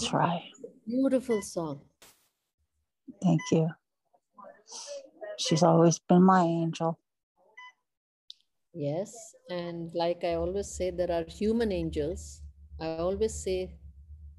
That's 0.00 0.14
right. 0.14 0.50
Beautiful 0.86 1.42
song. 1.42 1.82
Thank 3.22 3.42
you. 3.52 3.68
She's 5.36 5.62
always 5.62 5.98
been 5.98 6.22
my 6.22 6.42
angel. 6.42 6.98
Yes. 8.72 9.34
And 9.50 9.90
like 9.94 10.24
I 10.24 10.36
always 10.36 10.68
say, 10.74 10.90
there 10.90 11.12
are 11.12 11.24
human 11.28 11.70
angels. 11.70 12.40
I 12.80 12.96
always 12.96 13.34
say, 13.34 13.74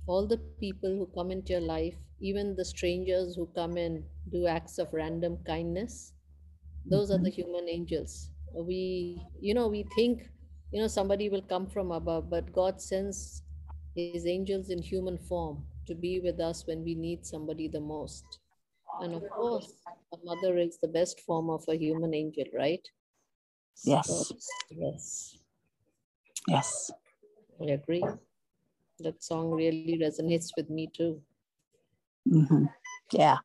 all 0.08 0.26
the 0.26 0.38
people 0.60 0.90
who 0.90 1.08
come 1.14 1.30
into 1.30 1.54
your 1.54 1.62
life, 1.62 1.96
even 2.20 2.56
the 2.56 2.66
strangers 2.66 3.36
who 3.36 3.48
come 3.56 3.78
and 3.78 4.04
do 4.32 4.48
acts 4.48 4.80
of 4.80 4.92
random 4.94 5.38
kindness, 5.46 6.14
those 6.90 7.12
are 7.12 7.20
the 7.20 7.30
mm-hmm. 7.30 7.42
human 7.42 7.70
angels. 7.70 8.32
We, 8.52 9.22
you 9.40 9.54
know, 9.54 9.68
we 9.68 9.86
think, 9.96 10.24
you 10.72 10.82
know, 10.82 10.88
somebody 10.88 11.30
will 11.30 11.44
come 11.44 11.68
from 11.68 11.92
above, 11.92 12.32
but 12.32 12.52
God 12.52 12.82
sends 12.82 13.44
his 13.96 14.16
angels 14.16 14.58
in 14.58 14.72
human 14.72 15.06
form 15.08 15.52
to 15.76 15.84
be 15.86 16.20
with 16.20 16.40
us 16.40 16.66
when 16.66 16.84
we 16.84 16.94
need 16.96 17.26
somebody 17.26 17.68
the 17.68 17.80
most. 17.80 18.40
And 19.00 19.14
of 19.14 19.30
course, 19.30 19.86
a 20.14 20.18
mother 20.24 20.58
is 20.58 20.78
the 20.80 20.88
best 20.88 21.20
form 21.22 21.50
of 21.50 21.64
a 21.68 21.76
human 21.76 22.14
angel, 22.14 22.46
right? 22.54 22.88
Yes. 23.84 24.08
So, 24.08 24.38
yes, 24.70 25.38
Yes. 26.48 26.92
I 27.62 27.66
agree. 27.72 28.04
That 29.00 29.24
song 29.24 29.52
really 29.52 29.86
resonates 29.86 30.38
with 30.42 30.54
me 30.54 30.74
too. 30.78 31.06
hmm 32.26 32.66
Yeah. 33.12 33.40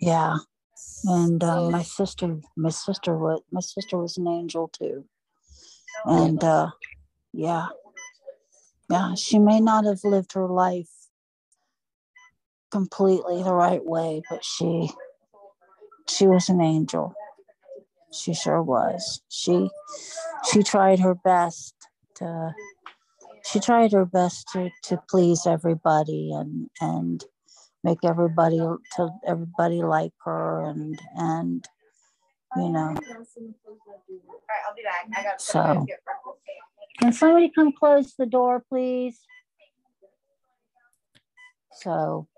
Yeah. 0.00 0.36
And 1.04 1.42
uh, 1.42 1.60
So- 1.60 1.70
my 1.70 1.82
sister, 1.82 2.38
my 2.56 2.70
sister 2.70 3.16
was 3.16 3.40
my 3.52 3.60
sister 3.60 3.98
was 3.98 4.16
an 4.18 4.26
angel 4.28 4.68
too. 4.68 5.04
And 6.04 6.42
uh, 6.42 6.70
yeah, 7.32 7.68
yeah, 8.90 9.14
she 9.14 9.38
may 9.38 9.60
not 9.60 9.84
have 9.84 10.00
lived 10.04 10.32
her 10.32 10.46
life 10.48 10.90
completely 12.70 13.42
the 13.42 13.54
right 13.54 13.84
way, 13.84 14.22
but 14.30 14.44
she 14.44 14.90
she 16.08 16.26
was 16.26 16.48
an 16.48 16.60
angel. 16.60 17.14
She 18.12 18.32
sure 18.34 18.62
was. 18.62 19.20
She 19.28 19.70
she 20.50 20.62
tried 20.62 21.00
her 21.00 21.14
best 21.14 21.74
to 22.16 22.54
she 23.44 23.60
tried 23.60 23.92
her 23.92 24.04
best 24.04 24.48
to 24.52 24.70
to 24.84 25.02
please 25.08 25.46
everybody 25.46 26.32
and 26.32 26.68
and 26.80 27.24
make 27.84 27.98
everybody 28.04 28.58
to 28.58 29.08
everybody 29.26 29.82
like 29.82 30.12
her 30.24 30.62
and 30.64 30.98
and 31.16 31.64
you 32.56 32.70
know 32.70 32.88
All 32.88 32.94
right, 34.48 34.62
I'll 34.66 34.74
be 34.74 34.82
back. 34.82 35.06
I 35.16 35.22
got 35.22 35.40
So- 35.40 35.86
can 36.98 37.12
somebody 37.12 37.50
come 37.54 37.72
close 37.72 38.14
the 38.18 38.26
door 38.26 38.64
please? 38.68 39.20
So 41.72 42.28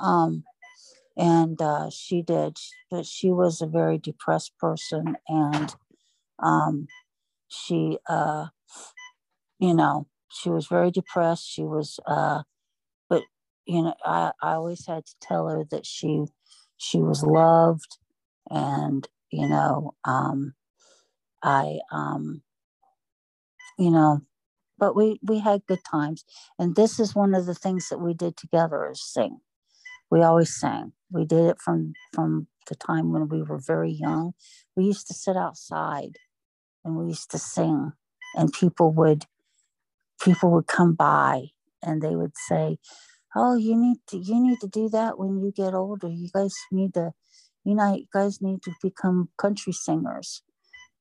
um 0.00 0.44
and 1.16 1.60
uh 1.60 1.90
she 1.90 2.22
did 2.22 2.56
but 2.90 3.06
she 3.06 3.30
was 3.30 3.60
a 3.60 3.66
very 3.66 3.98
depressed 3.98 4.52
person 4.58 5.16
and 5.28 5.74
um 6.42 6.86
she 7.48 7.98
uh 8.08 8.46
you 9.58 9.74
know 9.74 10.06
she 10.30 10.50
was 10.50 10.66
very 10.66 10.90
depressed. 10.90 11.48
She 11.48 11.62
was 11.62 12.00
uh 12.06 12.42
but 13.08 13.22
you 13.66 13.82
know 13.82 13.94
i 14.04 14.32
i 14.42 14.52
always 14.54 14.86
had 14.86 15.06
to 15.06 15.14
tell 15.20 15.48
her 15.48 15.64
that 15.70 15.86
she 15.86 16.24
she 16.76 16.98
was 16.98 17.22
loved 17.22 17.98
and 18.50 19.08
you 19.30 19.48
know 19.48 19.94
um 20.04 20.54
i 21.42 21.78
um 21.92 22.42
you 23.78 23.90
know 23.90 24.22
but 24.78 24.96
we 24.96 25.20
we 25.22 25.38
had 25.40 25.66
good 25.66 25.84
times. 25.84 26.24
And 26.58 26.76
this 26.76 26.98
is 26.98 27.14
one 27.14 27.34
of 27.34 27.46
the 27.46 27.54
things 27.54 27.88
that 27.88 27.98
we 27.98 28.14
did 28.14 28.36
together 28.36 28.90
is 28.90 29.02
sing. 29.02 29.40
We 30.10 30.22
always 30.22 30.54
sang. 30.58 30.92
We 31.10 31.24
did 31.24 31.44
it 31.46 31.58
from 31.60 31.94
from 32.12 32.48
the 32.68 32.74
time 32.74 33.12
when 33.12 33.28
we 33.28 33.42
were 33.42 33.58
very 33.58 33.92
young. 33.92 34.34
We 34.76 34.84
used 34.84 35.06
to 35.08 35.14
sit 35.14 35.36
outside 35.36 36.16
and 36.84 36.96
we 36.96 37.06
used 37.08 37.30
to 37.32 37.38
sing 37.38 37.92
and 38.36 38.52
people 38.52 38.92
would 38.92 39.26
people 40.22 40.50
would 40.52 40.66
come 40.66 40.94
by 40.94 41.48
and 41.82 42.02
they 42.02 42.16
would 42.16 42.36
say 42.36 42.78
oh 43.36 43.56
you 43.56 43.76
need 43.76 43.98
to 44.08 44.18
you 44.18 44.40
need 44.40 44.60
to 44.60 44.68
do 44.68 44.88
that 44.90 45.18
when 45.18 45.40
you 45.40 45.52
get 45.54 45.74
older. 45.74 46.08
You 46.08 46.28
guys 46.34 46.54
need 46.72 46.94
to 46.94 47.12
you 47.64 47.74
know 47.74 47.94
you 47.94 48.06
guys 48.12 48.40
need 48.42 48.62
to 48.62 48.72
become 48.82 49.30
country 49.38 49.72
singers 49.72 50.42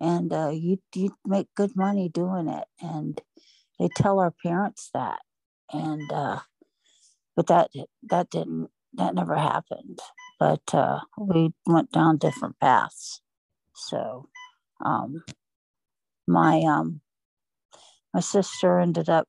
and 0.04 0.34
uh, 0.34 0.50
you 0.54 0.80
you 0.94 1.16
make 1.26 1.48
good 1.56 1.78
money 1.78 2.10
doing 2.10 2.50
it. 2.50 2.66
And 2.82 3.22
they 3.80 3.88
tell 3.96 4.20
our 4.20 4.32
parents 4.44 4.90
that. 4.94 5.20
And 5.72 6.12
uh, 6.12 6.40
but 7.36 7.48
that 7.48 7.72
that 8.10 8.30
didn't 8.30 8.70
that 8.96 9.16
never 9.16 9.36
happened. 9.38 10.00
But 10.40 10.74
uh, 10.74 11.00
we 11.18 11.54
went 11.66 11.92
down 11.92 12.18
different 12.18 12.60
paths. 12.60 13.22
So 13.76 14.28
um, 14.84 15.24
my 16.28 16.60
um 16.60 17.00
my 18.14 18.20
sister 18.20 18.80
ended 18.80 19.10
up 19.10 19.28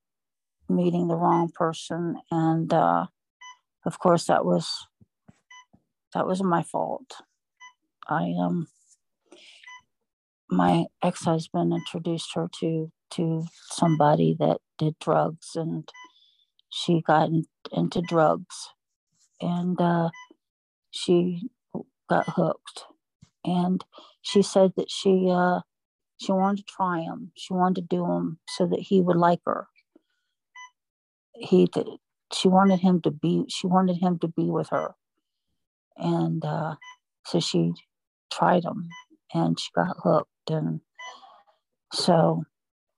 meeting 0.68 1.06
the 1.06 1.16
wrong 1.16 1.50
person. 1.54 2.16
And 2.32 2.72
uh, 2.74 3.06
of 3.86 4.00
course 4.00 4.26
that 4.26 4.44
was 4.44 4.68
that 6.14 6.26
was 6.26 6.42
my 6.42 6.64
fault. 6.64 7.14
I 8.08 8.34
um 8.40 8.66
my 10.50 10.84
ex-husband 11.02 11.72
introduced 11.72 12.30
her 12.34 12.48
to 12.60 12.90
to 13.10 13.44
somebody 13.70 14.36
that 14.38 14.58
did 14.78 14.98
drugs 14.98 15.50
and 15.54 15.88
she 16.74 17.00
got 17.00 17.28
in, 17.28 17.44
into 17.72 18.02
drugs. 18.02 18.70
And 19.40 19.80
uh, 19.80 20.10
she 20.90 21.48
got 22.08 22.28
hooked. 22.28 22.84
And 23.44 23.84
she 24.22 24.42
said 24.42 24.72
that 24.76 24.90
she 24.90 25.28
uh, 25.30 25.60
she 26.16 26.32
wanted 26.32 26.66
to 26.66 26.72
try 26.76 27.00
him. 27.00 27.30
She 27.36 27.52
wanted 27.52 27.82
to 27.88 27.96
do 27.96 28.04
him 28.04 28.38
so 28.48 28.66
that 28.66 28.80
he 28.80 29.00
would 29.00 29.16
like 29.16 29.40
her. 29.46 29.68
He 31.34 31.68
she 32.32 32.48
wanted 32.48 32.80
him 32.80 33.00
to 33.02 33.10
be 33.10 33.44
she 33.48 33.66
wanted 33.66 33.98
him 33.98 34.18
to 34.20 34.28
be 34.28 34.50
with 34.50 34.70
her. 34.70 34.94
And 35.96 36.44
uh, 36.44 36.76
so 37.26 37.38
she 37.38 37.72
tried 38.32 38.64
him 38.64 38.88
and 39.32 39.60
she 39.60 39.68
got 39.74 39.96
hooked 40.02 40.30
and 40.50 40.80
so 41.92 42.44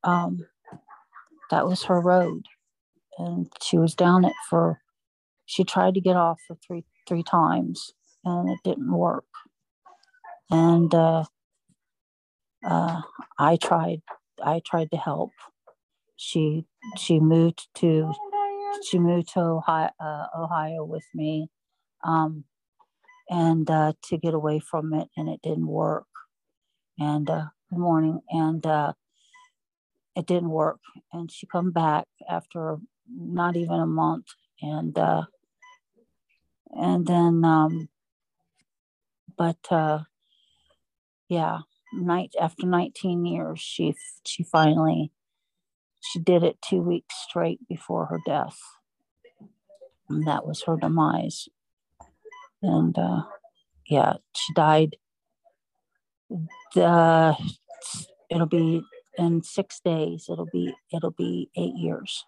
um, 0.05 0.47
that 1.51 1.66
was 1.66 1.84
her 1.84 2.01
road. 2.01 2.47
And 3.18 3.51
she 3.62 3.78
was 3.78 3.94
down 3.94 4.24
it 4.24 4.34
for 4.51 4.80
she 5.47 5.64
tried 5.64 5.94
to 5.94 6.01
get 6.01 6.16
off 6.16 6.40
for 6.47 6.57
three 6.66 6.84
three 7.09 7.22
times 7.22 7.92
and 8.24 8.51
it 8.51 8.59
didn't 8.64 8.92
work. 8.92 9.24
And 10.51 10.94
uh, 10.94 11.24
uh, 12.64 13.03
i 13.38 13.57
tried 13.57 14.03
i 14.42 14.61
tried 14.66 14.90
to 14.92 14.97
help. 14.97 15.32
She 16.16 16.66
she 16.97 17.20
moved 17.20 17.68
to 17.76 18.12
she 18.90 18.99
moved 18.99 19.28
to 19.34 19.40
ohio, 19.40 19.90
uh, 20.01 20.26
ohio 20.38 20.84
with 20.84 21.05
me 21.14 21.49
um, 22.05 22.44
and 23.30 23.70
uh, 23.70 23.92
to 24.05 24.18
get 24.18 24.34
away 24.34 24.61
from 24.61 24.94
it 24.94 25.09
and 25.16 25.28
it 25.28 25.40
didn't 25.42 25.66
work 25.68 26.07
and 26.99 27.28
uh, 27.28 27.47
good 27.70 27.78
morning 27.78 28.20
and 28.30 28.64
uh, 28.66 28.92
it 30.14 30.26
didn't 30.26 30.51
work. 30.51 30.80
And 31.12 31.30
she 31.30 31.47
come 31.47 31.70
back 31.70 32.07
after 32.28 32.78
not 33.09 33.57
even 33.57 33.80
a 33.80 33.86
month 33.86 34.26
and 34.61 34.97
uh, 34.99 35.24
and 36.70 37.07
then 37.07 37.44
um, 37.44 37.88
but 39.36 39.59
uh, 39.70 40.01
yeah 41.28 41.61
night 41.92 42.34
after 42.40 42.66
19 42.66 43.24
years 43.24 43.61
she 43.61 43.94
she 44.24 44.42
finally 44.42 45.12
she 46.01 46.18
did 46.18 46.42
it 46.42 46.59
two 46.62 46.80
weeks 46.80 47.14
straight 47.28 47.61
before 47.68 48.07
her 48.07 48.18
death. 48.24 48.59
And 50.09 50.26
that 50.26 50.47
was 50.47 50.62
her 50.64 50.76
demise. 50.76 51.49
And 52.62 52.97
uh, 52.99 53.22
yeah 53.88 54.14
she 54.34 54.53
died 54.55 54.97
the 56.74 57.37
it'll 58.31 58.47
be 58.47 58.83
in 59.18 59.43
six 59.43 59.81
days. 59.81 60.27
It'll 60.29 60.49
be 60.53 60.74
it'll 60.93 61.12
be 61.12 61.51
eight 61.57 61.74
years. 61.74 62.24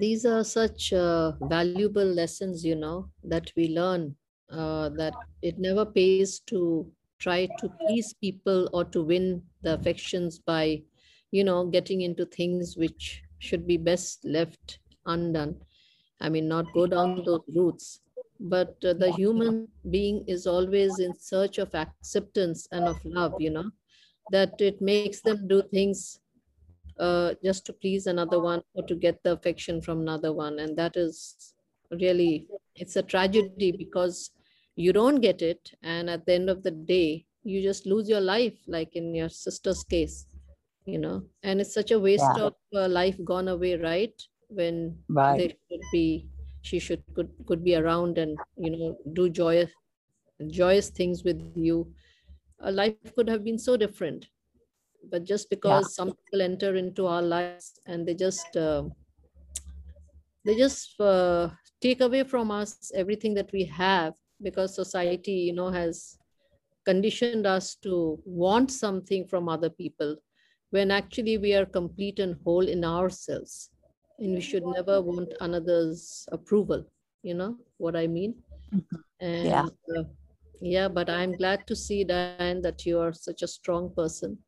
These 0.00 0.24
are 0.24 0.44
such 0.44 0.92
uh, 0.92 1.32
valuable 1.42 2.04
lessons 2.04 2.64
you 2.64 2.76
know 2.76 3.10
that 3.24 3.52
we 3.56 3.68
learn 3.68 4.14
uh, 4.50 4.90
that 4.90 5.14
it 5.42 5.58
never 5.58 5.84
pays 5.84 6.40
to 6.46 6.90
try 7.18 7.46
to 7.58 7.68
please 7.80 8.14
people 8.14 8.70
or 8.72 8.84
to 8.84 9.02
win 9.02 9.42
the 9.62 9.74
affections 9.74 10.38
by 10.38 10.82
you 11.30 11.44
know 11.44 11.66
getting 11.66 12.02
into 12.02 12.24
things 12.26 12.76
which 12.76 13.22
should 13.38 13.66
be 13.66 13.76
best 13.76 14.24
left 14.24 14.78
undone. 15.06 15.56
I 16.20 16.28
mean 16.28 16.48
not 16.48 16.72
go 16.72 16.86
down 16.86 17.22
those 17.24 17.40
routes 17.54 18.00
but 18.40 18.76
uh, 18.84 18.94
the 18.94 19.10
human 19.10 19.68
being 19.90 20.24
is 20.26 20.46
always 20.46 20.98
in 20.98 21.14
search 21.14 21.58
of 21.58 21.74
acceptance 21.74 22.66
and 22.72 22.88
of 22.88 22.98
love 23.04 23.34
you 23.38 23.50
know? 23.50 23.70
That 24.30 24.60
it 24.60 24.80
makes 24.80 25.20
them 25.20 25.48
do 25.48 25.62
things 25.62 26.20
uh, 26.98 27.34
just 27.44 27.66
to 27.66 27.72
please 27.72 28.06
another 28.06 28.40
one 28.40 28.62
or 28.74 28.82
to 28.86 28.94
get 28.94 29.22
the 29.22 29.32
affection 29.32 29.82
from 29.82 30.00
another 30.00 30.32
one. 30.32 30.58
And 30.58 30.76
that 30.78 30.96
is 30.96 31.54
really 31.90 32.46
it's 32.76 32.96
a 32.96 33.02
tragedy 33.02 33.72
because 33.72 34.30
you 34.76 34.92
don't 34.92 35.20
get 35.20 35.42
it. 35.42 35.72
And 35.82 36.08
at 36.08 36.24
the 36.26 36.34
end 36.34 36.48
of 36.48 36.62
the 36.62 36.70
day 36.70 37.26
you 37.42 37.62
just 37.62 37.86
lose 37.86 38.08
your 38.08 38.20
life 38.20 38.58
like 38.66 38.96
in 38.96 39.14
your 39.14 39.28
sister's 39.28 39.84
case 39.84 40.26
you 40.86 40.98
know? 40.98 41.22
And 41.42 41.60
it's 41.60 41.74
such 41.74 41.90
a 41.90 41.98
waste 41.98 42.22
Yeah. 42.22 42.46
of 42.46 42.54
uh, 42.74 42.88
life 42.88 43.18
gone 43.24 43.48
away 43.48 43.76
right? 43.76 44.14
When 44.48 44.96
right. 45.08 45.36
they 45.38 45.48
should 45.48 45.80
be 45.92 46.26
she 46.62 46.78
should 46.78 47.02
could 47.14 47.30
could 47.46 47.64
be 47.64 47.74
around 47.76 48.18
and 48.18 48.38
you 48.56 48.70
know 48.70 48.96
do 49.12 49.28
joyous 49.28 49.70
joyous 50.48 50.90
things 50.90 51.24
with 51.24 51.40
you. 51.54 51.92
A 52.60 52.70
life 52.72 52.94
could 53.14 53.28
have 53.28 53.44
been 53.44 53.58
so 53.58 53.76
different 53.76 54.26
but 55.10 55.24
just 55.24 55.48
because 55.50 55.94
some 55.94 56.12
people 56.12 56.42
enter 56.42 56.74
into 56.76 57.06
our 57.06 57.22
lives 57.22 57.80
and 57.86 58.06
they 58.06 58.14
just 58.14 58.56
uh, 58.56 58.82
they 60.44 60.56
just 60.56 61.00
uh, 61.00 61.48
take 61.80 62.00
away 62.00 62.22
from 62.24 62.50
us 62.50 62.90
everything 62.94 63.34
that 63.34 63.50
we 63.52 63.64
have 63.64 64.14
because 64.42 64.74
society 64.74 65.32
you 65.32 65.52
know 65.52 65.70
has 65.70 66.18
conditioned 66.84 67.46
us 67.46 67.74
to 67.76 68.18
want 68.24 68.70
something 68.70 69.26
from 69.26 69.48
other 69.48 69.70
people 69.70 70.16
when 70.70 70.90
actually 70.90 71.36
we 71.38 71.52
are 71.54 71.66
complete 71.66 72.18
and 72.18 72.36
whole 72.44 72.66
in 72.68 72.84
ourselves 72.84 73.70
and 74.20 74.34
we 74.34 74.40
should 74.40 74.64
never 74.66 75.00
want 75.02 75.32
another's 75.40 76.26
approval 76.32 76.84
you 77.22 77.34
know 77.34 77.56
what 77.78 77.96
i 77.96 78.06
mean 78.06 78.34
Mhm. 78.72 79.02
and 79.20 79.46
Yeah. 79.46 79.68
uh, 79.96 80.04
yeah 80.60 80.88
but 80.88 81.08
i'm 81.10 81.36
glad 81.36 81.66
to 81.66 81.74
see 81.76 82.04
diane 82.04 82.60
that 82.62 82.86
you 82.86 82.98
are 82.98 83.12
such 83.12 83.42
a 83.42 83.48
strong 83.48 83.90
person 83.94 84.38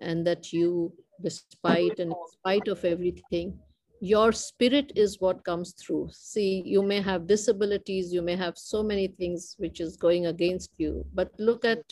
and 0.00 0.26
that 0.26 0.52
you 0.52 0.92
despite 1.22 1.98
and 1.98 2.12
in 2.12 2.18
spite 2.38 2.68
of 2.68 2.84
everything 2.84 3.58
your 4.00 4.32
spirit 4.32 4.92
is 4.94 5.20
what 5.20 5.44
comes 5.44 5.72
through 5.80 6.08
see 6.12 6.62
you 6.66 6.82
may 6.82 7.00
have 7.00 7.26
disabilities 7.26 8.12
you 8.12 8.22
may 8.22 8.36
have 8.36 8.56
so 8.58 8.82
many 8.82 9.06
things 9.08 9.54
which 9.58 9.80
is 9.80 9.96
going 9.96 10.26
against 10.26 10.70
you 10.78 11.04
but 11.14 11.30
look 11.38 11.64
at 11.64 11.82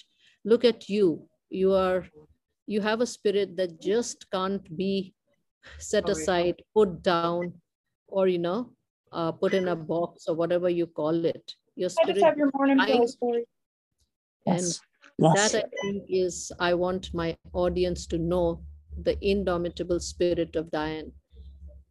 look 0.45 0.65
at 0.65 0.89
you 0.89 1.07
you 1.51 1.73
are 1.73 2.05
you 2.67 2.81
have 2.81 3.01
a 3.01 3.07
spirit 3.07 3.57
that 3.57 3.81
just 3.81 4.31
can't 4.31 4.77
be 4.77 5.15
set 5.79 6.05
Okay. 6.05 6.13
aside 6.13 6.63
put 6.75 7.03
down 7.03 7.53
or 8.09 8.29
you 8.29 8.39
know 8.39 8.71
uh, 9.13 9.31
put 9.33 9.55
in 9.55 9.69
a 9.69 9.77
box 9.77 10.27
or 10.29 10.35
whatever 10.35 10.69
you 10.69 10.87
call 10.87 11.25
it 11.25 11.55
your 11.77 11.91
I 12.01 12.07
just 12.07 12.23
have 12.23 12.37
your 12.39 12.51
morning 12.55 12.81
I- 12.81 12.87
pills 12.87 13.17
for 13.21 13.35
you. 13.39 13.45
and 14.47 14.65
yes 14.65 14.81
yes 15.19 15.55
that 15.55 15.55
I 15.65 15.65
think 15.83 16.05
is, 16.09 16.53
I 16.59 16.75
want 16.75 17.13
my 17.15 17.37
audience 17.53 18.07
to 18.09 18.19
know 18.19 18.61
the 19.03 19.17
indomitable 19.23 20.01
spirit 20.01 20.57
of 20.57 20.71
Diane. 20.71 21.13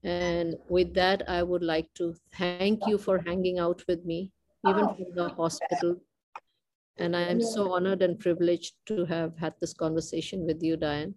And 0.04 0.56
with 0.70 0.94
that, 0.96 1.24
I 1.30 1.42
would 1.44 1.64
like 1.64 1.88
to 1.96 2.14
thank 2.34 2.86
you 2.86 2.98
for 2.98 3.20
hanging 3.20 3.60
out 3.60 3.84
with 3.88 4.06
me, 4.06 4.32
even 4.64 4.88
from 4.88 5.06
the 5.16 5.30
hospital. 5.30 5.96
And 6.98 7.16
I 7.16 7.22
am 7.22 7.40
so 7.42 7.72
honored 7.74 8.02
and 8.02 8.20
privileged 8.20 8.74
to 8.88 8.98
have 8.98 9.32
had 9.38 9.54
this 9.60 9.74
conversation 9.74 10.40
with 10.46 10.62
you, 10.62 10.76
Diane. 10.76 11.10